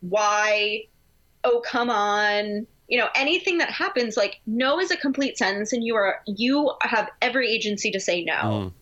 why, 0.00 0.84
oh, 1.44 1.62
come 1.64 1.90
on, 1.90 2.66
you 2.88 2.98
know, 2.98 3.08
anything 3.14 3.58
that 3.58 3.70
happens, 3.70 4.16
like 4.16 4.40
no 4.46 4.78
is 4.78 4.90
a 4.90 4.96
complete 4.96 5.38
sentence 5.38 5.72
and 5.72 5.82
you 5.84 5.94
are, 5.96 6.20
you 6.26 6.72
have 6.82 7.10
every 7.22 7.50
agency 7.50 7.90
to 7.90 8.00
say 8.00 8.24
no. 8.24 8.32
Mm. 8.34 8.72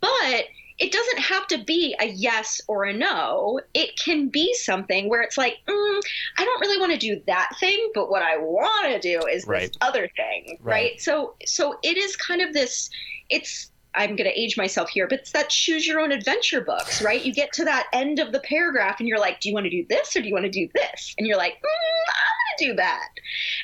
But 0.00 0.44
it 0.78 0.90
doesn't 0.90 1.18
have 1.18 1.46
to 1.48 1.58
be 1.58 1.94
a 2.00 2.06
yes 2.06 2.60
or 2.68 2.84
a 2.84 2.92
no. 2.92 3.60
It 3.74 3.96
can 3.96 4.28
be 4.28 4.54
something 4.54 5.08
where 5.08 5.22
it's 5.22 5.38
like, 5.38 5.58
mm, 5.68 6.00
I 6.38 6.44
don't 6.44 6.60
really 6.60 6.78
want 6.78 6.92
to 6.92 6.98
do 6.98 7.20
that 7.26 7.52
thing, 7.58 7.90
but 7.94 8.10
what 8.10 8.22
I 8.22 8.36
want 8.36 8.86
to 8.92 8.98
do 9.00 9.26
is 9.26 9.46
right. 9.46 9.60
this 9.62 9.70
other 9.80 10.08
thing, 10.16 10.58
right. 10.60 10.72
right? 10.72 11.00
So, 11.00 11.34
so 11.46 11.78
it 11.82 11.96
is 11.96 12.16
kind 12.16 12.40
of 12.40 12.52
this. 12.52 12.90
It's 13.28 13.71
I'm 13.94 14.16
going 14.16 14.28
to 14.28 14.40
age 14.40 14.56
myself 14.56 14.88
here, 14.88 15.06
but 15.06 15.20
it's 15.20 15.32
that 15.32 15.50
choose 15.50 15.86
your 15.86 16.00
own 16.00 16.12
adventure 16.12 16.62
books, 16.62 17.02
right? 17.02 17.22
You 17.22 17.32
get 17.32 17.52
to 17.54 17.64
that 17.64 17.88
end 17.92 18.18
of 18.18 18.32
the 18.32 18.40
paragraph 18.40 19.00
and 19.00 19.08
you're 19.08 19.18
like, 19.18 19.40
do 19.40 19.48
you 19.48 19.54
want 19.54 19.64
to 19.64 19.70
do 19.70 19.84
this 19.88 20.16
or 20.16 20.22
do 20.22 20.28
you 20.28 20.34
want 20.34 20.46
to 20.46 20.50
do 20.50 20.68
this? 20.74 21.14
And 21.18 21.26
you're 21.26 21.36
like, 21.36 21.54
mm, 21.54 22.08
I'm 22.08 22.38
going 22.38 22.58
to 22.58 22.66
do 22.66 22.76
that. 22.76 23.08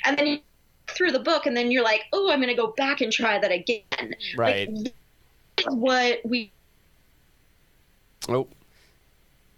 And 0.04 0.18
then 0.18 0.26
you 0.26 0.38
through 0.88 1.12
the 1.12 1.20
book 1.20 1.46
and 1.46 1.56
then 1.56 1.70
you're 1.70 1.84
like, 1.84 2.02
oh, 2.12 2.30
I'm 2.30 2.40
going 2.40 2.48
to 2.48 2.60
go 2.60 2.74
back 2.76 3.00
and 3.00 3.12
try 3.12 3.38
that 3.38 3.52
again. 3.52 4.14
Right. 4.36 4.70
Like, 4.70 4.94
what 5.66 6.20
we 6.24 6.52
Oh, 8.28 8.46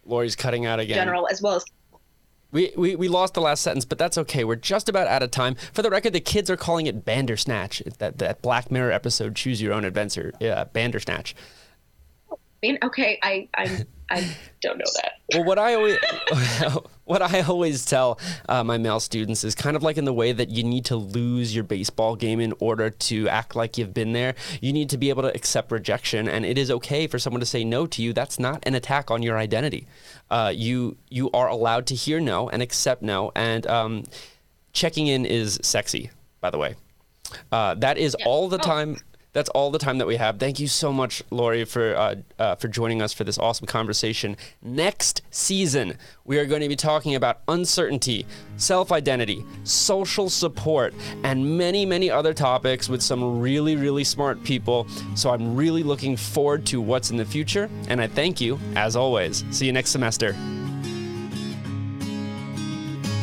Lori's 0.05 0.37
cutting 0.37 0.67
out 0.67 0.79
again. 0.79 0.97
General, 0.97 1.29
as 1.29 1.43
well 1.43 1.57
as 1.57 1.65
we, 2.53 2.73
we, 2.77 2.97
we 2.97 3.09
lost 3.09 3.35
the 3.35 3.41
last 3.41 3.63
sentence, 3.63 3.85
but 3.85 3.99
that's 3.99 4.19
okay. 4.19 4.45
We're 4.45 4.57
just 4.57 4.89
about 4.89 5.07
out 5.07 5.23
of 5.23 5.31
time. 5.31 5.57
For 5.73 5.83
the 5.83 5.91
record, 5.91 6.13
the 6.13 6.21
kids 6.21 6.51
are 6.51 6.57
calling 6.57 6.87
it 6.87 7.05
Bandersnatch. 7.05 7.83
That 7.99 8.19
that 8.19 8.43
Black 8.43 8.71
Mirror 8.71 8.93
episode, 8.93 9.37
Choose 9.37 9.63
Your 9.63 9.73
Own 9.73 9.85
Adventure. 9.85 10.33
Yeah, 10.41 10.65
Bandersnatch. 10.65 11.35
Okay, 12.83 13.19
I 13.23 13.49
I 13.55 13.87
I 14.11 14.37
don't 14.61 14.79
know 14.79 14.85
that. 15.03 15.13
well, 15.33 15.45
what 15.45 15.59
I 15.59 15.75
always 15.75 15.97
what 17.05 17.23
I 17.23 17.41
always 17.43 17.85
tell 17.85 18.19
uh, 18.49 18.65
my 18.65 18.77
male 18.77 18.99
students 18.99 19.45
is 19.45 19.55
kind 19.55 19.77
of 19.77 19.83
like 19.83 19.99
in 19.99 20.05
the 20.05 20.13
way 20.13 20.33
that 20.33 20.51
you 20.51 20.65
need 20.65 20.85
to 20.87 20.97
lose 20.97 21.55
your 21.55 21.65
baseball 21.65 22.17
game 22.17 22.41
in 22.41 22.53
order 22.59 22.91
to 22.91 23.29
act 23.29 23.55
like 23.55 23.79
you've 23.79 23.95
been 23.95 24.13
there. 24.13 24.35
You 24.61 24.73
need 24.73 24.91
to 24.91 24.99
be 24.99 25.11
able 25.11 25.23
to 25.23 25.35
accept 25.35 25.71
rejection, 25.71 26.29
and 26.29 26.45
it 26.45 26.59
is 26.59 26.71
okay 26.71 27.07
for 27.07 27.19
someone 27.19 27.41
to 27.41 27.47
say 27.47 27.63
no 27.63 27.87
to 27.87 28.03
you. 28.03 28.13
That's 28.13 28.39
not 28.39 28.63
an 28.67 28.75
attack 28.75 29.11
on 29.11 29.23
your 29.23 29.39
identity. 29.39 29.87
Uh, 30.31 30.53
you 30.55 30.97
you 31.09 31.31
are 31.31 31.49
allowed 31.49 31.87
to 31.87 31.95
hear 31.95 32.21
no 32.21 32.49
and 32.49 32.63
accept 32.63 33.03
no, 33.03 33.31
and 33.37 33.67
um, 33.69 34.05
checking 34.73 35.07
in 35.07 35.25
is 35.25 35.59
sexy. 35.63 36.11
By 36.41 36.51
the 36.51 36.59
way, 36.59 36.75
uh, 37.53 37.75
that 37.77 37.97
is 37.97 38.17
yeah. 38.19 38.27
all 38.27 38.49
the 38.49 38.59
oh. 38.59 38.63
time 38.63 38.97
that's 39.33 39.49
all 39.51 39.71
the 39.71 39.79
time 39.79 39.99
that 39.99 40.07
we 40.07 40.17
have. 40.17 40.39
Thank 40.39 40.59
you 40.59 40.69
so 40.69 40.93
much, 40.93 41.23
Lori, 41.31 41.65
for 41.65 41.97
uh, 41.97 42.15
uh, 42.39 42.55
for 42.57 42.69
joining 42.69 43.03
us 43.03 43.13
for 43.13 43.25
this 43.25 43.39
awesome 43.39 43.67
conversation. 43.67 44.37
Next 44.63 45.23
season, 45.31 45.97
we 46.25 46.39
are 46.39 46.47
going 46.47 46.63
to 46.63 46.69
be 46.69 46.77
talking 46.77 47.15
about 47.15 47.41
uncertainty, 47.49 48.27
self-identity, 48.57 49.45
social 49.65 50.29
support, 50.29 50.95
and 51.25 51.59
many, 51.59 51.87
many 51.87 52.11
other 52.11 52.35
topics 52.35 52.89
with 52.89 53.03
some 53.03 53.41
really, 53.41 53.77
really 53.77 54.05
smart 54.05 54.43
people. 54.45 54.87
So 55.15 55.31
I'm 55.31 55.57
really 55.57 55.83
looking 55.83 56.17
forward 56.17 56.67
to 56.67 56.81
what's 56.81 57.11
in 57.11 57.17
the 57.17 57.25
future, 57.25 57.71
and 57.89 58.01
I 58.01 58.07
thank 58.07 58.41
you 58.41 58.59
as 58.77 58.97
always. 58.97 59.45
See 59.51 59.67
you 59.67 59.73
next 59.73 59.91
semester. 59.91 60.35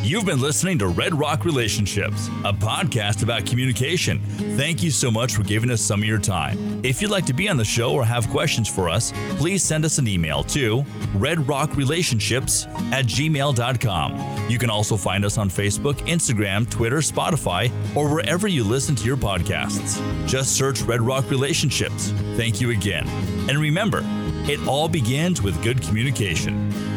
You've 0.07 0.25
been 0.25 0.39
listening 0.39 0.79
to 0.79 0.87
Red 0.87 1.13
Rock 1.13 1.43
Relationships, 1.43 2.29
a 2.45 2.53
podcast 2.53 3.23
about 3.23 3.45
communication. 3.45 4.19
Thank 4.55 4.81
you 4.81 4.89
so 4.89 5.11
much 5.11 5.35
for 5.35 5.43
giving 5.43 5.69
us 5.69 5.81
some 5.81 6.01
of 6.01 6.07
your 6.07 6.17
time. 6.17 6.79
If 6.81 7.01
you'd 7.01 7.11
like 7.11 7.25
to 7.25 7.33
be 7.33 7.49
on 7.49 7.57
the 7.57 7.65
show 7.65 7.91
or 7.91 8.05
have 8.05 8.29
questions 8.29 8.69
for 8.69 8.87
us, 8.87 9.11
please 9.31 9.61
send 9.63 9.83
us 9.83 9.97
an 9.97 10.07
email 10.07 10.45
to 10.45 10.83
redrockrelationships 11.13 12.67
at 12.93 13.05
gmail.com. 13.05 14.49
You 14.49 14.57
can 14.57 14.69
also 14.69 14.95
find 14.95 15.25
us 15.25 15.37
on 15.37 15.49
Facebook, 15.49 15.95
Instagram, 16.07 16.69
Twitter, 16.69 16.99
Spotify, 16.99 17.69
or 17.93 18.07
wherever 18.09 18.47
you 18.47 18.63
listen 18.63 18.95
to 18.95 19.03
your 19.03 19.17
podcasts. 19.17 19.99
Just 20.25 20.55
search 20.55 20.83
Red 20.83 21.01
Rock 21.01 21.29
Relationships. 21.29 22.11
Thank 22.37 22.61
you 22.61 22.71
again. 22.71 23.05
And 23.49 23.59
remember, 23.59 24.03
it 24.49 24.65
all 24.69 24.87
begins 24.87 25.41
with 25.41 25.61
good 25.61 25.81
communication. 25.81 26.96